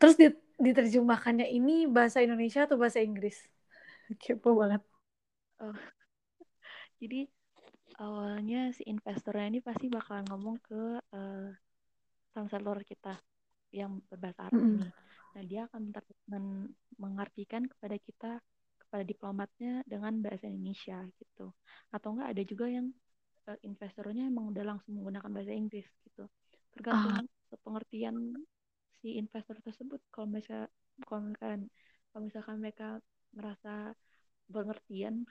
Terus 0.00 0.16
diterjemahkannya 0.56 1.44
ini 1.52 1.84
bahasa 1.84 2.24
Indonesia 2.24 2.64
atau 2.64 2.80
bahasa 2.80 3.04
Inggris? 3.04 3.36
Kepo 4.22 4.56
banget. 4.56 4.80
Oh. 5.60 5.76
Jadi 7.00 7.24
awalnya 7.96 8.70
si 8.76 8.84
investornya 8.84 9.48
ini 9.48 9.60
pasti 9.64 9.88
bakalan 9.88 10.28
ngomong 10.28 10.56
ke 10.60 10.82
uh, 11.00 11.48
translator 12.36 12.84
kita 12.84 13.16
yang 13.72 14.04
berbahasa 14.06 14.52
Arab 14.52 14.60
mm 14.60 14.68
-hmm. 14.68 14.76
ini. 14.76 14.88
Nah, 15.30 15.42
dia 15.46 15.60
akan 15.70 15.82
men 16.28 16.46
mengartikan 16.98 17.64
kepada 17.64 17.96
kita 17.96 18.32
kepada 18.82 19.06
diplomatnya 19.06 19.86
dengan 19.86 20.18
bahasa 20.20 20.50
Indonesia 20.50 20.98
gitu. 21.16 21.54
Atau 21.94 22.18
enggak 22.18 22.28
ada 22.34 22.42
juga 22.42 22.66
yang 22.66 22.90
uh, 23.46 23.58
investornya 23.62 24.26
emang 24.26 24.50
udah 24.50 24.64
langsung 24.76 24.98
menggunakan 24.98 25.30
bahasa 25.30 25.52
Inggris 25.54 25.86
gitu. 26.04 26.26
Tergantung 26.74 27.26
uh. 27.26 27.58
pengertian 27.62 28.34
si 29.00 29.16
investor 29.16 29.56
tersebut. 29.62 30.02
Kalau 30.10 30.26
misalnya 30.28 30.68
kalau 31.06 31.30
misalkan 31.30 31.60
kalau 32.10 32.22
misalkan 32.26 32.56
mereka 32.58 32.88
merasa 33.30 33.94
pengertian 34.50 35.22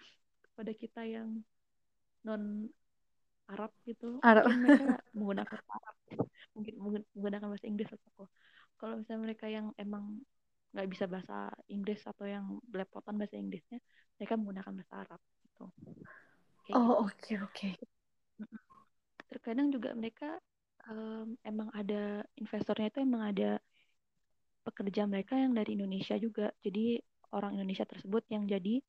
kepada 0.47 0.71
kita 0.71 1.01
yang 1.03 1.43
non 2.25 2.67
Arab 3.49 3.73
gitu, 3.89 4.21
Arab. 4.21 4.45
mungkin 4.45 4.61
mereka 4.69 4.95
menggunakan 5.17 5.59
Arab, 5.65 5.95
mungkin 6.53 6.73
menggunakan 7.17 7.47
bahasa 7.49 7.65
Inggris 7.65 7.89
atau 7.89 8.29
kalau 8.79 8.95
misalnya 9.01 9.21
mereka 9.25 9.45
yang 9.51 9.75
emang 9.75 10.23
nggak 10.69 10.87
bisa 10.87 11.05
bahasa 11.09 11.49
Inggris 11.67 11.99
atau 12.05 12.29
yang 12.29 12.61
belepotan 12.69 13.17
bahasa 13.17 13.35
Inggrisnya 13.41 13.81
mereka 14.21 14.37
menggunakan 14.37 14.73
bahasa 14.77 14.93
Arab 15.01 15.21
gitu 15.41 15.65
Kayak 16.63 16.77
oh 16.77 16.93
oke 17.09 17.17
gitu. 17.25 17.41
oke 17.41 17.49
okay, 17.49 17.73
okay. 18.37 18.59
terkadang 19.33 19.73
juga 19.73 19.97
mereka 19.97 20.37
um, 20.85 21.33
emang 21.41 21.73
ada 21.73 22.21
investornya 22.37 22.93
itu 22.93 23.01
emang 23.01 23.33
ada 23.33 23.57
pekerja 24.61 25.09
mereka 25.09 25.33
yang 25.33 25.57
dari 25.57 25.73
Indonesia 25.73 26.13
juga 26.21 26.53
jadi 26.61 27.01
orang 27.33 27.57
Indonesia 27.57 27.89
tersebut 27.89 28.29
yang 28.29 28.45
jadi 28.45 28.85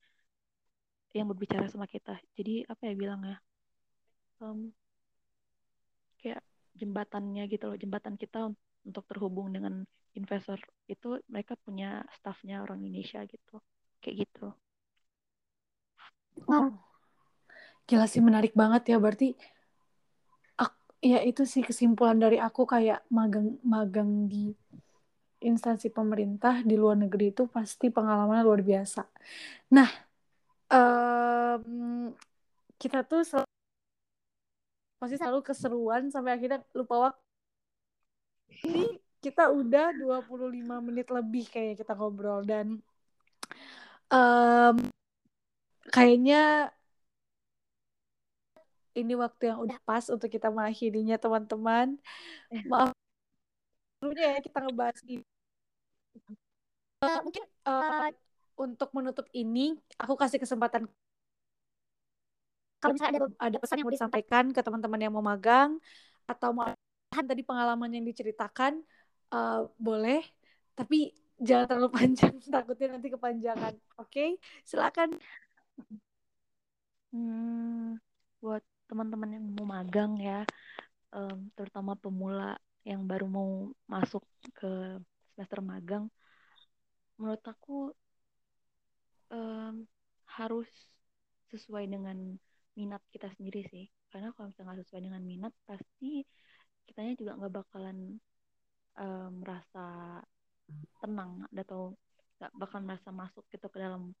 yang 1.11 1.27
berbicara 1.31 1.67
sama 1.67 1.87
kita. 1.87 2.17
Jadi 2.35 2.63
apa 2.67 2.81
ya 2.87 2.93
bilangnya? 2.95 3.37
Um, 4.41 4.73
kayak 6.21 6.41
jembatannya 6.77 7.45
gitu 7.51 7.69
loh 7.69 7.77
jembatan 7.77 8.15
kita 8.17 8.49
untuk 8.87 9.03
terhubung 9.05 9.53
dengan 9.53 9.85
investor 10.17 10.57
itu 10.89 11.21
mereka 11.29 11.53
punya 11.61 12.01
staffnya 12.15 12.63
orang 12.63 12.81
Indonesia 12.81 13.21
gitu. 13.27 13.61
Kayak 14.01 14.27
gitu. 14.27 14.47
Oh 16.47 16.69
gila 17.85 18.07
sih 18.07 18.23
menarik 18.23 18.55
banget 18.55 18.95
ya. 18.95 18.97
Berarti 18.97 19.35
ya 21.01 21.19
itu 21.25 21.43
sih 21.49 21.65
kesimpulan 21.65 22.21
dari 22.21 22.37
aku 22.37 22.69
kayak 22.69 23.01
magang 23.09 23.57
magang 23.65 24.29
di 24.29 24.53
instansi 25.41 25.89
pemerintah 25.89 26.61
di 26.61 26.77
luar 26.77 27.01
negeri 27.01 27.33
itu 27.33 27.49
pasti 27.49 27.89
pengalamannya 27.89 28.45
luar 28.45 28.61
biasa. 28.61 29.01
Nah 29.73 29.89
um, 30.71 32.15
kita 32.81 33.03
tuh 33.05 33.21
sel 33.27 33.43
pasti 35.01 35.17
selalu 35.17 35.41
keseruan 35.41 36.13
sampai 36.13 36.37
akhirnya 36.37 36.61
lupa 36.77 37.09
waktu 37.09 37.21
ini 38.65 39.01
kita 39.21 39.49
udah 39.49 39.93
25 39.97 40.87
menit 40.87 41.07
lebih 41.09 41.45
kayak 41.49 41.81
kita 41.81 41.93
ngobrol 41.97 42.41
dan 42.45 42.81
um, 44.13 44.77
kayaknya 45.89 46.69
ini 48.91 49.13
waktu 49.15 49.51
yang 49.51 49.59
udah 49.63 49.77
pas 49.87 50.03
untuk 50.11 50.27
kita 50.27 50.51
mengakhirinya 50.51 51.15
teman-teman. 51.15 51.95
Maaf 52.67 52.91
dulunya 54.01 54.35
ya 54.35 54.39
kita 54.41 54.57
ngebahas 54.65 54.97
ini. 55.05 55.23
Uh, 57.01 57.19
mungkin 57.25 57.45
uh, 57.65 58.09
untuk 58.61 58.93
menutup 58.93 59.25
ini 59.33 59.73
aku 59.97 60.13
kasih 60.13 60.37
kesempatan. 60.37 60.85
Kalau 62.81 62.93
misalnya 62.93 63.25
ada 63.25 63.27
ada 63.49 63.57
pesan 63.57 63.81
yang 63.81 63.87
mau 63.89 63.97
disampaikan 63.97 64.45
ke 64.53 64.61
teman-teman 64.61 65.01
yang 65.01 65.13
mau 65.13 65.25
magang 65.25 65.81
atau 66.29 66.53
mau 66.53 66.69
tadi 67.09 67.41
pengalaman 67.41 67.89
yang 67.89 68.05
diceritakan 68.05 68.81
uh, 69.33 69.65
boleh. 69.81 70.21
Tapi 70.77 71.13
jangan 71.41 71.65
terlalu 71.65 71.89
panjang 71.97 72.33
takutnya 72.49 72.97
nanti 72.97 73.09
kepanjangan. 73.09 73.73
Oke 73.97 74.09
okay? 74.09 74.29
silakan. 74.65 75.17
Hmm, 77.11 77.99
buat 78.39 78.63
teman-teman 78.87 79.35
yang 79.35 79.45
mau 79.55 79.67
magang 79.67 80.15
ya 80.19 80.43
um, 81.15 81.47
terutama 81.55 81.95
pemula 81.95 82.59
yang 82.83 83.05
baru 83.05 83.27
mau 83.27 83.71
masuk 83.87 84.23
ke 84.51 84.99
semester 85.31 85.59
magang 85.61 86.11
menurut 87.15 87.43
aku 87.45 87.93
um, 89.31 89.87
harus 90.37 90.69
sesuai 91.51 91.87
dengan 91.87 92.15
minat 92.75 93.03
kita 93.11 93.31
sendiri 93.35 93.67
sih. 93.67 93.85
Karena 94.11 94.31
kalau 94.35 94.51
misalnya 94.51 94.75
nggak 94.75 94.87
sesuai 94.87 95.03
dengan 95.07 95.23
minat 95.23 95.53
pasti 95.63 96.23
kitanya 96.87 97.15
juga 97.15 97.39
nggak 97.39 97.53
bakalan 97.63 98.19
uh, 98.99 99.29
merasa 99.31 100.19
tenang 101.03 101.47
atau 101.51 101.95
nggak 102.39 102.51
bakal 102.55 102.79
merasa 102.83 103.09
masuk 103.11 103.43
gitu 103.51 103.67
ke 103.67 103.77
dalam 103.79 104.11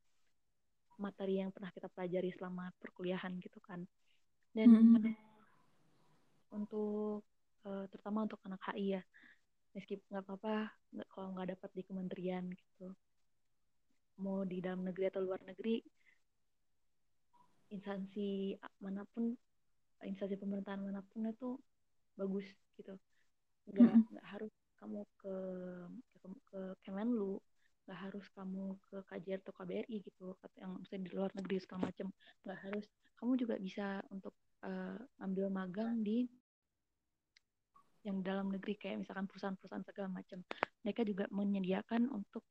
materi 0.99 1.41
yang 1.41 1.49
pernah 1.49 1.73
kita 1.73 1.89
pelajari 1.89 2.29
selama 2.35 2.71
perkuliahan 2.79 3.35
gitu 3.39 3.59
kan. 3.63 3.83
Dan 4.51 4.75
hmm. 4.75 5.15
untuk 6.51 7.23
uh, 7.63 7.87
terutama 7.87 8.27
untuk 8.27 8.39
anak 8.43 8.61
HI 8.71 8.99
ya 8.99 9.03
meskipun 9.71 10.03
nggak 10.11 10.23
apa-apa 10.27 10.55
kalau 11.15 11.31
nggak 11.31 11.55
dapat 11.55 11.69
di 11.71 11.81
kementerian 11.87 12.43
gitu 12.51 12.91
mau 14.19 14.43
di 14.43 14.59
dalam 14.59 14.83
negeri 14.83 15.07
atau 15.07 15.21
luar 15.23 15.39
negeri 15.47 15.79
instansi 17.71 18.59
mana 18.83 19.07
pun 19.07 19.31
instansi 20.03 20.35
pemerintahan 20.35 20.83
mana 20.83 20.99
pun 21.07 21.29
itu 21.29 21.55
bagus 22.19 22.47
gitu. 22.75 22.99
Nggak 23.71 23.87
mm 23.87 24.01
-hmm. 24.11 24.23
harus 24.27 24.53
kamu 24.81 25.01
ke 25.21 25.35
ke, 26.19 26.27
ke 26.51 26.59
Kemenlu 26.83 27.39
nggak 27.85 27.99
harus 28.07 28.25
kamu 28.37 28.77
ke 28.87 28.97
KJR 29.09 29.41
atau 29.41 29.53
KBRI 29.57 29.97
gitu 30.05 30.37
yang 30.61 30.79
misalnya 30.79 31.03
di 31.09 31.11
luar 31.11 31.31
negeri 31.33 31.57
segala 31.59 31.89
macam. 31.89 32.07
Nggak 32.45 32.59
harus. 32.63 32.85
Kamu 33.17 33.31
juga 33.37 33.55
bisa 33.57 34.01
untuk 34.13 34.33
uh, 34.65 34.97
ambil 35.21 35.49
magang 35.49 36.01
di 36.01 36.25
yang 38.01 38.25
dalam 38.25 38.49
negeri 38.49 38.79
kayak 38.81 39.05
misalkan 39.05 39.29
perusahaan-perusahaan 39.29 39.85
segala 39.85 40.09
macam. 40.09 40.39
Mereka 40.81 41.01
juga 41.05 41.25
menyediakan 41.29 42.09
untuk 42.09 42.41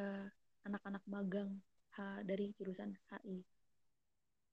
uh, 0.00 0.26
anak-anak 0.64 1.02
magang 1.08 1.60
uh, 1.96 2.20
dari 2.24 2.52
jurusan 2.56 2.96
HI 3.12 3.44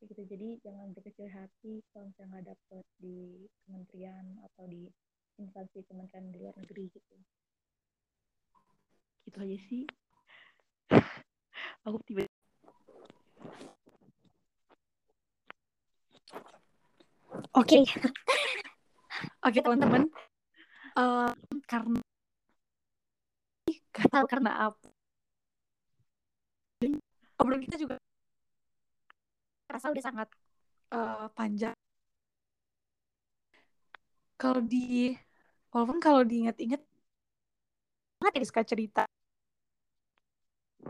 gitu. 0.05 0.21
Jadi 0.29 0.61
jangan 0.61 0.93
berkecil 0.93 1.25
hati 1.33 1.81
kalau 1.89 2.13
misalnya 2.13 2.37
nggak 2.37 2.47
dapet 2.53 2.85
di 3.01 3.49
kementerian 3.65 4.25
atau 4.45 4.63
di 4.69 4.85
instansi 5.41 5.81
kementerian 5.89 6.29
di 6.29 6.37
luar 6.37 6.53
negeri 6.61 6.85
gitu. 6.93 7.15
Gitu 9.25 9.37
aja 9.41 9.57
sih. 9.65 9.83
Aku 11.87 11.97
tiba 12.05 12.25
Oke, 17.57 17.81
okay. 17.81 17.83
oke 19.45 19.49
okay, 19.49 19.61
teman-teman, 19.65 20.09
uh, 20.93 21.33
karena 21.65 22.01
karena 24.29 24.51
apa? 24.69 24.96
Obrolan 27.37 27.61
kita 27.61 27.77
juga 27.77 27.95
rasa 29.67 29.91
udah 29.93 30.03
sangat 30.03 30.29
uh, 30.95 31.29
panjang. 31.37 31.75
Kalau 34.37 34.61
di 34.61 35.13
walaupun 35.73 35.99
kalau 36.01 36.21
diingat-ingat 36.25 36.81
banget 38.17 38.33
ya 38.33 38.41
Rizka 38.41 38.61
cerita. 38.65 39.03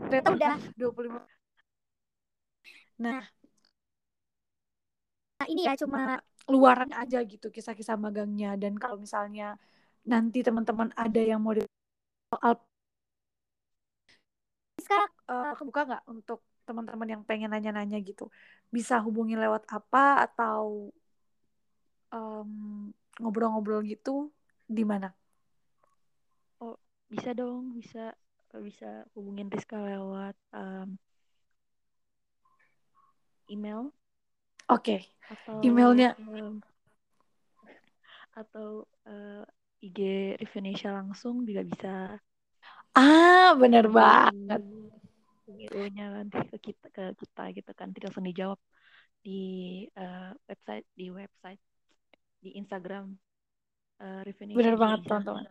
Ternyata 0.08 0.30
udah 0.32 0.54
25 0.76 1.20
Nah, 2.98 3.22
nah 5.38 5.46
ini 5.46 5.70
ya 5.70 5.78
cuma 5.78 6.18
luaran 6.50 6.90
aja 6.98 7.22
gitu 7.22 7.46
kisah-kisah 7.54 7.94
magangnya 7.94 8.58
dan 8.58 8.74
kalau 8.74 8.98
misalnya 8.98 9.54
nanti 10.02 10.42
teman-teman 10.42 10.90
ada 10.98 11.22
yang 11.22 11.38
mau 11.38 11.54
soal 12.34 12.58
sekarang 14.88 15.12
uh, 15.28 15.52
kebuka 15.52 15.84
nggak 15.84 16.04
untuk 16.08 16.40
teman-teman 16.64 17.08
yang 17.12 17.22
pengen 17.28 17.52
nanya-nanya 17.52 18.00
gitu 18.00 18.32
bisa 18.72 18.96
hubungi 19.04 19.36
lewat 19.36 19.68
apa 19.68 20.24
atau 20.24 20.88
ngobrol-ngobrol 23.20 23.84
um, 23.84 23.88
gitu 23.88 24.32
di 24.64 24.80
mana? 24.80 25.12
Oh 26.64 26.80
bisa 27.12 27.36
dong 27.36 27.76
bisa 27.76 28.16
bisa 28.64 29.04
hubungin 29.12 29.52
Rizka 29.52 29.76
lewat 29.76 30.36
um, 30.56 30.96
email. 33.52 33.92
Oke. 34.72 35.04
Okay. 35.04 35.64
Emailnya 35.64 36.16
um, 36.16 36.64
atau 38.32 38.88
uh, 39.04 39.44
IG 39.84 40.36
Revenesia 40.40 40.96
langsung 40.96 41.44
juga 41.44 41.60
bisa. 41.64 41.92
Ah, 42.98 43.54
bener 43.54 43.86
banget. 43.86 44.62
Videonya 45.46 46.04
nanti 46.18 46.38
ke 46.50 46.58
kita 46.58 46.86
ke 46.90 47.14
kita 47.14 47.42
gitu 47.54 47.70
kan 47.78 47.94
tidak 47.94 48.10
langsung 48.10 48.26
dijawab 48.26 48.58
di 49.22 49.42
uh, 49.94 50.34
website 50.50 50.86
di 50.98 51.06
website 51.14 51.62
di 52.42 52.58
Instagram 52.58 53.14
uh. 54.02 54.22
Bener 54.50 54.74
banget 54.74 55.06
teman-teman. 55.06 55.46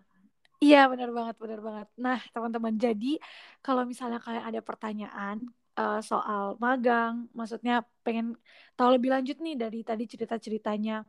Iya 0.58 0.92
bener 0.92 1.10
banget 1.16 1.36
bener 1.40 1.60
banget. 1.64 1.88
Nah 1.96 2.20
teman-teman 2.36 2.76
jadi 2.76 3.16
kalau 3.64 3.88
misalnya 3.88 4.20
kalian 4.20 4.44
ada 4.44 4.60
pertanyaan 4.60 5.38
uh, 5.80 6.04
soal 6.04 6.60
magang, 6.60 7.32
maksudnya 7.32 7.86
pengen 8.04 8.36
tahu 8.76 9.00
lebih 9.00 9.14
lanjut 9.14 9.40
nih 9.40 9.56
dari 9.56 9.88
tadi 9.88 10.04
cerita-ceritanya 10.04 11.06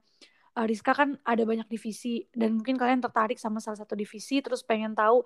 uh, 0.59 0.67
Rizka 0.67 0.93
kan 0.95 1.15
ada 1.23 1.43
banyak 1.47 1.71
divisi 1.71 2.27
dan 2.35 2.59
mungkin 2.59 2.75
kalian 2.75 2.99
tertarik 2.99 3.39
sama 3.39 3.63
salah 3.63 3.79
satu 3.79 3.95
divisi 3.95 4.43
terus 4.43 4.67
pengen 4.67 4.93
tahu 4.93 5.23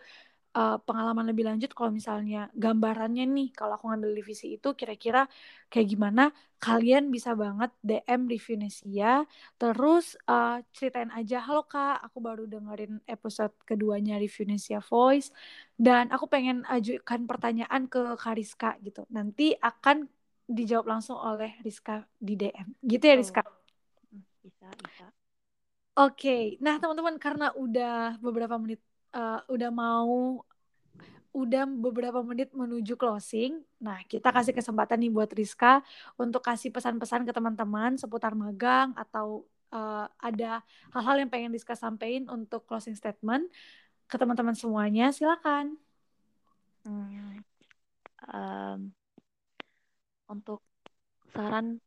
uh, 0.53 0.79
pengalaman 0.85 1.25
lebih 1.29 1.49
lanjut 1.49 1.73
kalau 1.73 1.91
misalnya 1.93 2.53
gambarannya 2.53 3.25
nih 3.25 3.49
kalau 3.57 3.77
aku 3.77 3.89
ngambil 3.89 4.13
divisi 4.13 4.57
itu 4.57 4.77
kira-kira 4.77 5.27
kayak 5.73 5.89
gimana 5.89 6.31
kalian 6.63 7.09
bisa 7.09 7.33
banget 7.35 7.73
DM 7.83 8.29
Revinesia 8.29 9.25
terus 9.57 10.15
uh, 10.29 10.61
ceritain 10.77 11.11
aja 11.11 11.43
halo 11.43 11.65
kak 11.67 12.05
aku 12.05 12.19
baru 12.21 12.45
dengerin 12.47 13.01
episode 13.09 13.53
keduanya 13.65 14.21
Revinesia 14.21 14.79
Voice 14.85 15.33
dan 15.81 16.13
aku 16.13 16.29
pengen 16.29 16.63
ajukan 16.69 17.25
pertanyaan 17.25 17.89
ke 17.89 18.15
Kariska 18.21 18.79
gitu 18.85 19.09
nanti 19.11 19.57
akan 19.59 20.07
dijawab 20.47 20.87
langsung 20.99 21.17
oleh 21.17 21.57
Rizka 21.65 22.05
di 22.21 22.37
DM 22.37 22.77
gitu 22.85 23.05
ya 23.09 23.15
Rizka 23.17 23.43
oh. 23.43 23.51
bisa 24.45 24.69
bisa 24.79 25.07
Oke, 25.93 26.25
okay. 26.25 26.43
nah 26.65 26.81
teman-teman 26.81 27.21
karena 27.21 27.53
udah 27.53 28.17
beberapa 28.17 28.57
menit 28.57 28.81
uh, 29.13 29.41
udah 29.49 29.71
mau 29.71 30.43
udah 31.33 31.65
beberapa 31.65 32.21
menit 32.21 32.53
menuju 32.53 32.93
closing. 33.01 33.65
Nah, 33.81 34.05
kita 34.05 34.29
kasih 34.29 34.53
kesempatan 34.53 35.01
nih 35.01 35.13
buat 35.13 35.33
Rizka 35.33 35.81
untuk 36.21 36.45
kasih 36.45 36.69
pesan-pesan 36.69 37.25
ke 37.25 37.33
teman-teman 37.33 37.97
seputar 37.97 38.37
magang 38.37 38.93
atau 38.93 39.49
uh, 39.73 40.05
ada 40.21 40.61
hal-hal 40.93 41.25
yang 41.25 41.31
pengen 41.33 41.57
Rizka 41.57 41.73
sampaikan 41.73 42.29
untuk 42.29 42.69
closing 42.69 42.93
statement 42.93 43.49
ke 44.05 44.17
teman-teman 44.21 44.53
semuanya. 44.53 45.09
Silakan. 45.09 45.81
Hmm, 46.85 47.41
um, 48.29 48.81
untuk 50.29 50.61
saran 51.33 51.81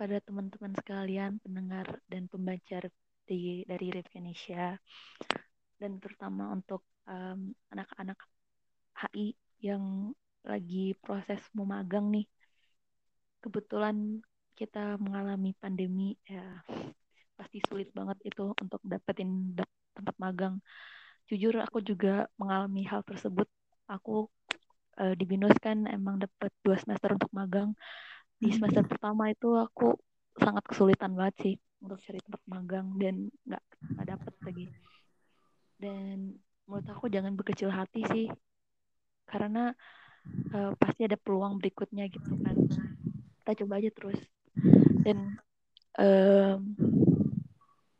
pada 0.00 0.16
teman-teman 0.24 0.72
sekalian, 0.72 1.36
pendengar 1.44 2.00
dan 2.08 2.32
pembaca 2.32 2.88
di, 3.28 3.60
dari 3.68 3.92
Indonesia 3.92 4.80
dan 5.80 5.96
terutama 5.96 6.52
untuk 6.52 6.84
um, 7.08 7.56
anak-anak 7.72 8.20
HI 9.00 9.32
yang 9.64 10.12
lagi 10.44 10.92
proses 11.00 11.40
mau 11.56 11.64
magang 11.64 12.12
nih. 12.12 12.28
Kebetulan 13.40 14.20
kita 14.52 15.00
mengalami 15.00 15.56
pandemi 15.56 16.12
ya 16.28 16.60
pasti 17.32 17.64
sulit 17.64 17.88
banget 17.96 18.20
itu 18.28 18.52
untuk 18.52 18.80
dapetin 18.84 19.56
tempat 19.96 20.16
magang. 20.20 20.60
Jujur 21.24 21.56
aku 21.64 21.80
juga 21.80 22.28
mengalami 22.36 22.84
hal 22.84 23.00
tersebut. 23.08 23.48
Aku 23.88 24.28
uh, 25.00 25.14
di 25.16 25.24
Binus 25.24 25.56
kan 25.56 25.88
emang 25.88 26.20
dapet 26.20 26.52
dua 26.60 26.76
semester 26.76 27.16
untuk 27.16 27.32
magang. 27.32 27.72
Di 28.36 28.52
hmm. 28.52 28.56
semester 28.60 28.84
pertama 28.84 29.32
itu 29.32 29.56
aku 29.56 29.96
sangat 30.36 30.64
kesulitan 30.68 31.16
banget 31.16 31.36
sih 31.40 31.54
untuk 31.80 31.96
cari 32.04 32.20
tempat 32.20 32.42
magang 32.44 32.86
dan 33.00 33.32
nggak 33.48 33.64
nggak 33.96 34.06
dapet 34.12 34.34
lagi 34.44 34.64
dan 35.80 36.36
menurut 36.68 36.86
aku 36.92 37.08
jangan 37.08 37.32
berkecil 37.34 37.72
hati 37.72 38.04
sih. 38.12 38.26
Karena 39.24 39.72
uh, 40.54 40.72
pasti 40.76 41.08
ada 41.08 41.16
peluang 41.16 41.56
berikutnya 41.56 42.06
gitu 42.12 42.36
kan. 42.44 42.56
Kita 43.40 43.64
coba 43.64 43.80
aja 43.80 43.90
terus. 43.90 44.20
Dan 45.00 45.40
um, 45.96 46.60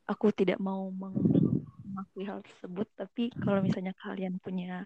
aku 0.05 0.29
tidak 0.31 0.61
mau 0.61 0.93
mengakui 0.93 2.29
hal 2.29 2.45
tersebut. 2.45 2.87
Tapi 2.93 3.33
kalau 3.41 3.65
misalnya 3.65 3.97
kalian 3.97 4.37
punya 4.37 4.85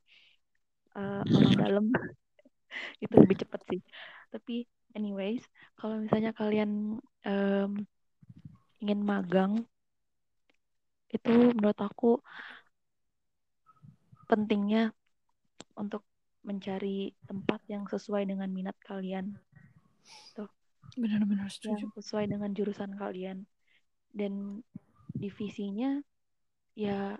uh, 0.95 1.21
orang 1.21 1.55
dalam 1.59 1.85
itu 3.03 3.13
lebih 3.19 3.43
cepat 3.43 3.61
sih. 3.67 3.83
Tapi 4.31 4.63
anyways 4.95 5.43
kalau 5.75 5.99
misalnya 5.99 6.31
kalian 6.31 7.03
um, 7.27 7.71
ingin 8.79 8.99
magang 9.03 9.53
itu 11.11 11.31
menurut 11.55 11.79
aku 11.79 12.19
pentingnya 14.25 14.91
untuk 15.77 16.05
mencari 16.45 17.13
tempat 17.25 17.61
yang 17.65 17.89
sesuai 17.89 18.29
dengan 18.29 18.49
minat 18.53 18.77
kalian. 18.85 19.33
Tuh. 20.37 20.49
Benar-benar 20.93 21.49
setuju. 21.49 21.89
Yang 21.89 22.05
sesuai 22.05 22.25
dengan 22.29 22.51
jurusan 22.53 22.93
kalian. 22.95 23.49
Dan 24.15 24.61
divisinya 25.15 25.99
ya 26.75 27.15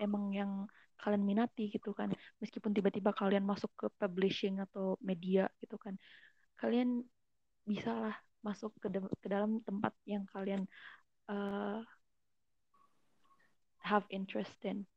emang 0.00 0.32
yang 0.32 0.52
kalian 0.98 1.22
minati 1.22 1.68
gitu 1.68 1.92
kan. 1.92 2.10
Meskipun 2.40 2.72
tiba-tiba 2.72 3.12
kalian 3.12 3.44
masuk 3.44 3.70
ke 3.76 3.86
publishing 4.00 4.58
atau 4.64 4.96
media 5.04 5.46
gitu 5.60 5.76
kan. 5.76 5.94
Kalian 6.56 7.04
bisa 7.68 7.92
lah 7.92 8.16
masuk 8.40 8.72
ke, 8.80 8.88
ke 8.96 9.28
dalam 9.28 9.60
tempat 9.60 9.92
yang 10.08 10.24
kalian 10.32 10.64
uh, 11.28 11.84
have 13.84 14.04
interest 14.08 14.56
in 14.64 14.88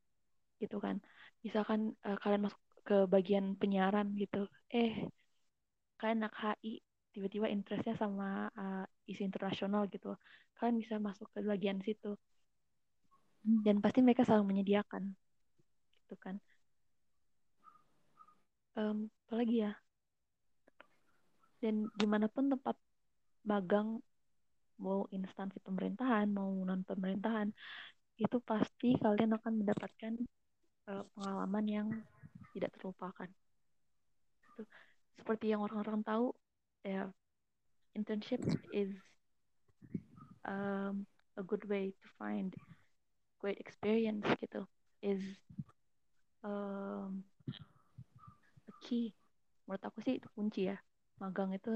gitu 0.62 0.78
kan 0.78 1.02
misalkan 1.46 1.94
uh, 2.06 2.18
kalian 2.22 2.48
masuk 2.50 2.62
ke 2.82 2.98
bagian 3.06 3.54
penyiaran 3.58 4.14
gitu 4.18 4.50
eh 4.74 5.06
kalian 6.02 6.26
anak 6.26 6.34
HI 6.38 6.82
tiba-tiba 7.14 7.46
interestnya 7.52 7.94
sama 8.00 8.50
uh, 8.56 8.86
isu 9.06 9.22
internasional 9.28 9.86
gitu. 9.92 10.16
Kalian 10.58 10.80
bisa 10.80 10.96
masuk 10.98 11.28
ke 11.36 11.44
bagian 11.44 11.84
situ. 11.84 12.18
Hmm. 13.42 13.66
dan 13.66 13.82
pasti 13.82 14.06
mereka 14.06 14.22
selalu 14.22 14.54
menyediakan 14.54 15.18
gitu 16.06 16.16
kan. 16.22 16.38
Um, 18.78 19.10
apalagi 19.26 19.66
ya? 19.66 19.74
Dan 21.58 21.90
di 21.98 22.06
mana 22.06 22.30
pun 22.30 22.54
tempat 22.54 22.78
magang 23.46 23.98
mau 24.82 25.06
instansi 25.14 25.58
pemerintahan 25.62 26.30
mau 26.30 26.50
non 26.66 26.82
pemerintahan 26.86 27.50
itu 28.18 28.38
pasti 28.42 28.98
kalian 28.98 29.38
akan 29.38 29.54
mendapatkan 29.62 30.14
uh, 30.88 31.04
pengalaman 31.18 31.66
yang 31.68 31.88
tidak 32.54 32.72
terlupakan. 32.78 33.30
Itu 34.54 34.64
seperti 35.18 35.54
yang 35.54 35.62
orang-orang 35.62 36.02
tahu, 36.02 36.34
ya 36.82 37.10
internship 37.94 38.42
is 38.72 38.96
um, 40.48 41.06
a 41.38 41.44
good 41.44 41.68
way 41.68 41.92
to 41.92 42.08
find 42.18 42.56
great 43.38 43.60
experience 43.60 44.26
gitu. 44.40 44.66
Is 45.02 45.22
um, 46.46 47.26
a 48.70 48.74
key. 48.86 49.14
Menurut 49.66 49.84
aku 49.86 50.00
sih 50.06 50.18
itu 50.22 50.28
kunci 50.34 50.70
ya. 50.70 50.78
Magang 51.22 51.54
itu 51.54 51.70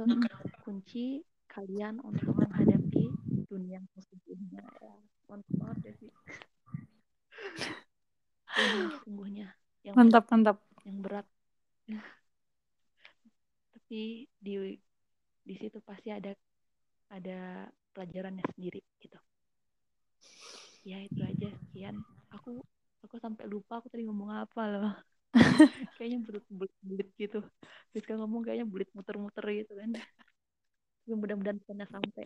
kunci 0.65 1.21
kalian 1.45 2.01
untuk 2.01 2.33
menghadapi 2.33 3.13
dunia 3.45 3.77
yang 3.79 3.87
sesungguhnya 3.93 4.65
ya 4.81 4.93
mantap 5.29 5.55
banget 5.55 5.77
ya 5.87 5.93
sih 6.01 6.09
sungguhnya 6.11 6.97
yang 7.69 7.84
mantap 9.95 10.23
mantap. 10.31 10.57
Yang 10.83 10.97
berat. 11.01 11.27
Tapi 13.73 14.27
di 14.27 14.53
di 15.45 15.55
situ 15.55 15.77
pasti 15.81 16.09
ada 16.11 16.35
ada 17.13 17.69
pelajarannya 17.93 18.43
sendiri 18.53 18.81
gitu. 18.99 19.17
Ya 20.85 20.99
itu 21.01 21.21
aja. 21.23 21.49
Sekian 21.49 21.95
aku 22.29 22.59
aku 23.01 23.15
sampai 23.21 23.45
lupa 23.47 23.79
aku 23.79 23.87
tadi 23.87 24.03
ngomong 24.05 24.35
apa 24.35 24.61
loh. 24.67 24.91
Kayaknya 25.97 26.19
bulit 26.25 26.43
bulit 26.83 27.09
gitu. 27.15 27.39
Terus 27.95 28.05
ngomong 28.19 28.43
kayaknya 28.43 28.67
bulit 28.67 28.89
muter-muter 28.91 29.45
gitu 29.63 29.73
kan. 29.79 29.95
Mudah-mudahan 31.07 31.59
pernah 31.63 31.87
sampai. 31.87 32.25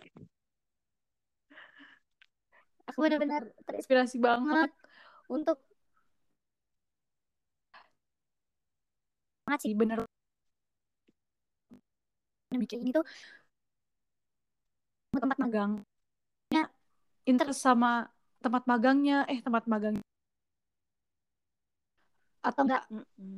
Aku 2.89 3.05
benar-benar 3.05 3.45
terinspirasi 3.69 4.17
banget 4.17 4.73
untuk 5.29 5.61
banget 9.49 9.61
sih 9.65 9.73
bener. 9.73 10.05
Bikin 12.53 12.85
ini 12.85 12.93
tuh 12.93 13.05
tempat 15.17 15.41
magang 15.41 15.81
interest 17.29 17.61
sama 17.61 18.09
tempat 18.41 18.65
magangnya 18.65 19.27
eh 19.29 19.37
tempat 19.45 19.69
magang 19.69 20.01
atau 22.41 22.61
enggak 22.65 22.83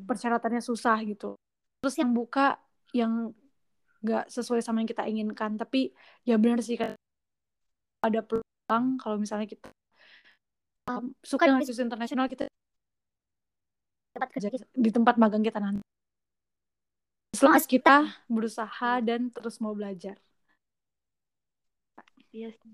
persyaratannya 0.07 0.61
susah 0.63 0.95
gitu. 1.03 1.35
Terus 1.83 1.95
yang 1.99 2.15
buka 2.15 2.55
yang 2.95 3.35
nggak 4.01 4.31
sesuai 4.31 4.61
sama 4.63 4.81
yang 4.81 4.89
kita 4.89 5.03
inginkan 5.05 5.59
tapi 5.61 5.93
ya 6.25 6.39
benar 6.41 6.57
sih 6.63 6.77
ada 8.01 8.19
peluang 8.25 8.97
kalau 8.97 9.21
misalnya 9.21 9.45
kita 9.45 9.69
um, 10.89 11.13
suka 11.21 11.45
dengan 11.45 11.61
isu 11.61 11.85
internasional 11.85 12.25
kita 12.25 12.49
dapat 14.17 14.29
kerja 14.33 14.49
di 14.73 14.89
tempat 14.89 15.21
magang 15.21 15.45
kita 15.45 15.61
nanti 15.61 15.85
selama 17.31 17.59
kita 17.63 17.95
berusaha 18.27 18.99
dan 18.99 19.31
terus 19.31 19.55
mau 19.63 19.71
belajar. 19.71 20.19
Iya 22.31 22.51
sih. 22.55 22.73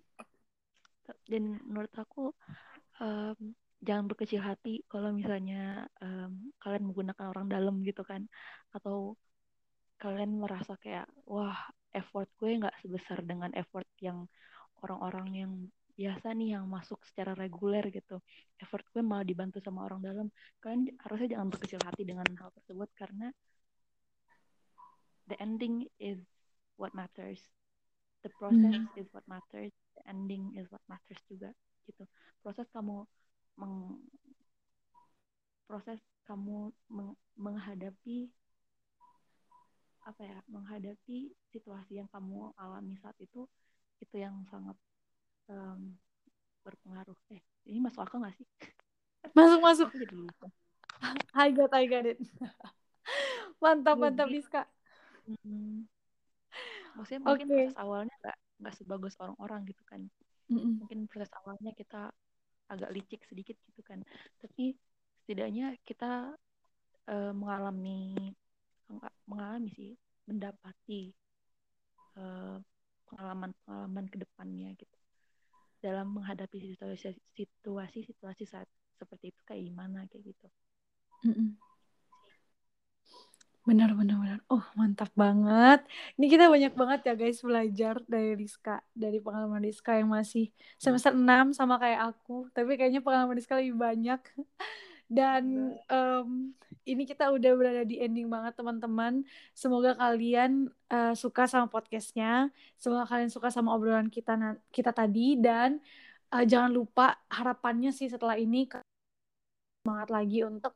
Dan 1.30 1.62
menurut 1.66 1.94
aku 1.98 2.34
um, 3.02 3.38
jangan 3.82 4.06
berkecil 4.10 4.42
hati 4.42 4.84
kalau 4.90 5.14
misalnya 5.14 5.86
um, 6.02 6.52
kalian 6.62 6.84
menggunakan 6.90 7.26
orang 7.32 7.48
dalam 7.50 7.76
gitu 7.86 8.02
kan. 8.02 8.26
Atau 8.74 9.18
kalian 10.02 10.42
merasa 10.42 10.78
kayak 10.78 11.10
wah 11.26 11.58
effort 11.94 12.30
gue 12.38 12.58
nggak 12.62 12.76
sebesar 12.86 13.26
dengan 13.26 13.50
effort 13.58 13.88
yang 14.02 14.30
orang-orang 14.86 15.28
yang 15.34 15.52
biasa 15.98 16.30
nih 16.38 16.54
yang 16.58 16.66
masuk 16.70 17.02
secara 17.10 17.34
reguler 17.34 17.90
gitu. 17.90 18.22
Effort 18.62 18.86
gue 18.94 19.02
malah 19.02 19.26
dibantu 19.26 19.58
sama 19.62 19.86
orang 19.90 20.02
dalam. 20.06 20.28
Kalian 20.62 20.94
harusnya 21.02 21.38
jangan 21.38 21.48
berkecil 21.50 21.82
hati 21.82 22.04
dengan 22.06 22.26
hal 22.38 22.50
tersebut 22.54 22.90
karena 22.94 23.34
the 25.28 25.38
ending 25.42 25.88
is 26.00 26.18
what 26.76 26.96
matters. 26.96 27.40
The 28.24 28.32
process 28.40 28.76
hmm. 28.76 29.00
is 29.00 29.08
what 29.12 29.24
matters. 29.28 29.72
The 29.96 30.04
ending 30.10 30.56
is 30.58 30.68
what 30.72 30.82
matters 30.88 31.22
juga 31.28 31.54
gitu. 31.88 32.04
Proses 32.44 32.68
kamu 32.72 33.08
meng 33.60 34.04
proses 35.68 36.00
kamu 36.28 36.72
meng 36.88 37.16
menghadapi 37.36 38.32
apa 40.08 40.22
ya 40.24 40.40
menghadapi 40.48 41.36
situasi 41.52 42.00
yang 42.00 42.08
kamu 42.08 42.56
alami 42.56 42.96
saat 43.04 43.16
itu 43.20 43.44
itu 44.00 44.16
yang 44.16 44.48
sangat 44.48 44.76
um, 45.52 45.96
berpengaruh. 46.64 47.18
Eh 47.36 47.44
ini 47.68 47.84
masuk 47.84 48.08
akal 48.08 48.24
gak 48.24 48.36
sih? 48.40 48.48
Masuk 49.36 49.60
masuk. 49.60 49.90
I 51.36 51.52
got 51.52 51.70
I 51.76 51.84
got 51.86 52.08
it. 52.08 52.18
Mantap 53.64 54.00
mantap 54.00 54.32
Rizka 54.32 54.66
hmm. 55.28 55.84
maksudnya 56.96 57.22
mungkin 57.22 57.48
okay. 57.48 57.56
proses 57.68 57.78
awalnya 57.78 58.16
nggak 58.24 58.38
nggak 58.58 58.76
sebagus 58.80 59.14
orang-orang 59.22 59.62
gitu 59.70 59.84
kan 59.86 60.02
mm 60.50 60.58
-mm. 60.58 60.74
mungkin 60.82 61.00
proses 61.06 61.30
awalnya 61.44 61.72
kita 61.78 62.10
agak 62.68 62.90
licik 62.92 63.22
sedikit 63.30 63.56
gitu 63.70 63.82
kan 63.86 64.02
tapi 64.42 64.74
setidaknya 65.24 65.76
kita 65.86 66.34
uh, 67.12 67.34
mengalami 67.36 68.34
enggak 68.88 69.14
mengalami 69.28 69.70
sih 69.76 69.92
mendapati 70.28 71.12
uh, 72.20 72.60
pengalaman-pengalaman 73.08 74.06
ke 74.12 74.18
depannya 74.20 74.70
gitu 74.76 74.98
dalam 75.80 76.12
menghadapi 76.18 76.76
situasi-situasi 76.76 78.44
saat 78.50 78.68
seperti 78.98 79.30
itu 79.30 79.42
kayak 79.46 79.64
gimana 79.70 80.10
kayak 80.10 80.34
gitu. 80.34 80.48
Mm 81.24 81.34
-mm. 81.34 81.50
Benar, 83.68 83.92
benar, 84.00 84.16
benar. 84.24 84.40
Oh, 84.48 84.64
mantap 84.80 85.12
banget. 85.12 85.84
Ini 86.16 86.26
kita 86.32 86.48
banyak 86.48 86.72
banget 86.72 87.00
ya 87.04 87.14
guys 87.20 87.44
belajar 87.44 88.00
dari 88.08 88.32
Rizka. 88.40 88.80
Dari 88.96 89.20
pengalaman 89.20 89.60
Rizka 89.60 89.92
yang 90.00 90.08
masih 90.16 90.56
semester 90.80 91.12
6 91.12 91.52
sama 91.52 91.76
kayak 91.76 92.16
aku. 92.16 92.48
Tapi 92.56 92.80
kayaknya 92.80 93.04
pengalaman 93.04 93.36
Rizka 93.36 93.60
lebih 93.60 93.76
banyak. 93.76 94.24
Dan 95.20 95.76
um, 95.92 96.56
ini 96.88 97.04
kita 97.04 97.28
udah 97.28 97.52
berada 97.60 97.84
di 97.84 98.00
ending 98.00 98.32
banget 98.32 98.56
teman-teman. 98.56 99.28
Semoga 99.52 100.00
kalian 100.00 100.72
uh, 100.88 101.12
suka 101.12 101.44
sama 101.52 101.68
podcastnya. 101.68 102.48
Semoga 102.80 103.04
kalian 103.04 103.28
suka 103.28 103.52
sama 103.52 103.76
obrolan 103.76 104.08
kita 104.08 104.56
kita 104.72 104.96
tadi. 104.96 105.36
Dan 105.36 105.84
uh, 106.32 106.48
jangan 106.48 106.72
lupa 106.72 107.20
harapannya 107.28 107.92
sih 107.92 108.08
setelah 108.08 108.40
ini 108.40 108.64
semangat 109.84 110.08
lagi 110.08 110.48
untuk 110.48 110.72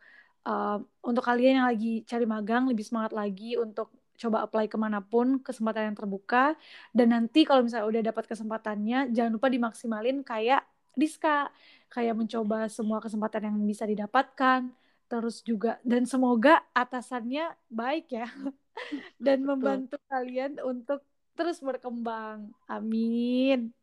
uh, 0.46 0.78
untuk 1.06 1.24
kalian 1.26 1.64
yang 1.64 1.68
lagi 1.68 2.06
cari 2.06 2.26
magang 2.26 2.70
lebih 2.70 2.86
semangat 2.86 3.12
lagi 3.14 3.58
untuk 3.58 3.92
coba 4.22 4.46
apply 4.46 4.70
ke 4.70 4.78
mana 4.78 5.02
pun 5.02 5.42
kesempatan 5.42 5.92
yang 5.92 5.98
terbuka. 5.98 6.54
Dan 6.94 7.14
nanti 7.16 7.42
kalau 7.44 7.66
misalnya 7.66 7.88
udah 7.90 8.02
dapat 8.14 8.26
kesempatannya 8.30 9.10
jangan 9.12 9.32
lupa 9.34 9.48
dimaksimalin 9.50 10.22
kayak 10.22 10.62
Rizka. 10.94 11.50
Kayak 11.92 12.16
mencoba 12.24 12.72
semua 12.72 13.04
kesempatan 13.04 13.52
yang 13.52 13.58
bisa 13.68 13.84
didapatkan. 13.84 14.72
Terus 15.12 15.44
juga 15.44 15.76
dan 15.84 16.08
semoga 16.08 16.64
atasannya 16.72 17.52
baik 17.68 18.16
ya. 18.16 18.28
Dan 19.26 19.44
membantu 19.44 20.00
kalian 20.08 20.62
untuk 20.64 21.04
terus 21.36 21.60
berkembang. 21.60 22.54
Amin 22.70 23.76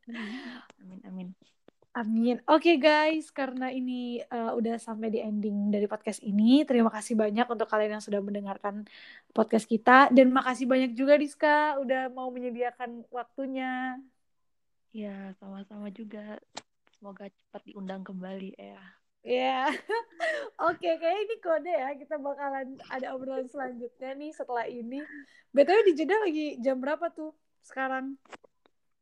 amin 0.81 1.01
amin 1.05 1.58
Amin. 1.99 2.39
Oke 2.47 2.71
okay, 2.71 2.77
guys, 2.79 3.27
karena 3.35 3.75
ini 3.75 4.23
uh, 4.31 4.55
udah 4.55 4.79
sampai 4.79 5.11
di 5.11 5.19
ending 5.19 5.75
dari 5.75 5.91
podcast 5.91 6.23
ini, 6.23 6.63
terima 6.63 6.95
kasih 6.95 7.19
banyak 7.19 7.43
untuk 7.51 7.67
kalian 7.67 7.99
yang 7.99 8.05
sudah 8.07 8.23
mendengarkan 8.23 8.87
podcast 9.35 9.67
kita 9.67 10.07
dan 10.15 10.31
makasih 10.31 10.71
banyak 10.71 10.95
juga 10.95 11.19
Diska 11.19 11.75
udah 11.83 12.07
mau 12.15 12.31
menyediakan 12.31 13.03
waktunya. 13.11 13.99
Ya, 14.95 15.35
sama-sama 15.43 15.91
juga. 15.91 16.39
Semoga 16.95 17.27
cepat 17.35 17.67
diundang 17.67 18.07
kembali 18.07 18.55
ya. 18.55 18.79
Ya. 19.27 19.67
Yeah. 19.67 19.67
Oke, 20.71 20.79
okay, 20.79 21.03
kayak 21.03 21.19
ini 21.19 21.37
kode 21.43 21.75
ya. 21.75 21.91
Kita 21.99 22.15
bakalan 22.23 22.79
ada 22.95 23.11
obrolan 23.19 23.51
selanjutnya 23.51 24.15
nih 24.15 24.31
setelah 24.31 24.71
ini. 24.71 25.03
BTW 25.51 25.91
di 25.91 25.93
Jeddah 25.99 26.23
lagi 26.23 26.47
jam 26.63 26.79
berapa 26.79 27.11
tuh 27.11 27.35
sekarang? 27.67 28.15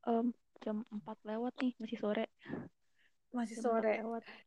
Um, 0.09 0.33
jam 0.65 0.81
4 0.89 1.05
lewat 1.29 1.61
nih, 1.61 1.77
masih 1.77 2.01
sore 2.01 2.25
masih 3.37 3.61
sore. 3.61 4.01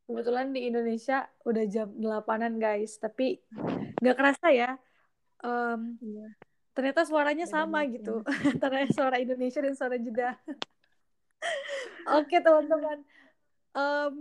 Kebetulan 0.10 0.50
di 0.50 0.66
Indonesia 0.66 1.30
udah 1.46 1.64
jam 1.70 1.94
delapanan 1.94 2.58
guys, 2.58 2.98
tapi 2.98 3.38
nggak 4.02 4.18
kerasa 4.18 4.50
ya. 4.50 4.76
Um, 5.46 5.96
iya. 6.02 6.34
Ternyata 6.74 7.06
suaranya 7.06 7.46
Beda 7.46 7.56
sama 7.56 7.86
gitu, 7.86 8.26
antara 8.58 8.90
suara 8.90 9.22
Indonesia 9.22 9.62
dan 9.62 9.78
suara 9.78 9.96
Jeddah. 10.02 10.36
Oke 12.18 12.36
okay, 12.36 12.40
teman-teman, 12.42 13.06
um, 13.78 14.14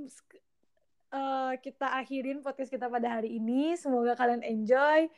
uh, 1.11 1.53
kita 1.59 1.87
akhirin 1.99 2.45
podcast 2.45 2.69
kita 2.69 2.87
pada 2.87 3.19
hari 3.19 3.41
ini. 3.41 3.75
Semoga 3.75 4.15
kalian 4.15 4.45
enjoy 4.45 5.09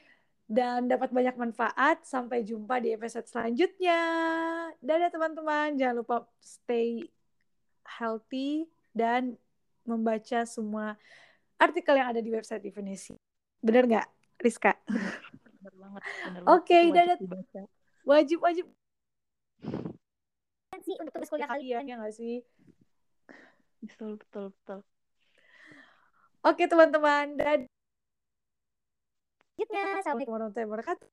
dan 0.46 0.86
dapat 0.86 1.10
banyak 1.10 1.34
manfaat. 1.34 2.06
Sampai 2.06 2.46
jumpa 2.46 2.78
di 2.78 2.94
episode 2.94 3.26
selanjutnya. 3.26 4.00
Dadah 4.78 5.10
teman-teman, 5.10 5.76
jangan 5.76 5.96
lupa 6.00 6.16
stay 6.38 7.04
healthy 7.98 8.70
dan 8.90 9.36
membaca 9.84 10.44
semua 10.46 10.94
artikel 11.60 11.94
yang 11.96 12.08
ada 12.12 12.22
di 12.22 12.30
website 12.32 12.64
definisi. 12.64 13.16
Bener 13.60 13.84
nggak, 13.86 14.06
Rizka? 14.40 14.72
Bener 15.60 15.74
banget. 15.76 16.02
Oke, 16.48 16.72
okay, 16.72 16.84
dadat. 16.94 17.18
Wajib, 18.04 18.40
wajib. 18.40 18.66
sih 20.80 20.96
untuk 20.96 21.12
tugas 21.12 21.28
kuliah 21.28 21.44
kalian, 21.44 21.84
ya 21.84 21.94
nggak 22.00 22.16
sih? 22.16 22.40
Betul, 23.84 24.16
betul, 24.16 24.48
betul. 24.56 24.80
Oke, 26.40 26.64
teman-teman. 26.64 27.36
Dan 27.36 27.68
Assalamualaikum 29.60 30.32
warahmatullahi 30.32 30.68
wabarakatuh. 30.72 31.08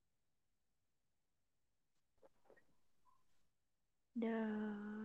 Dah. 4.16 4.97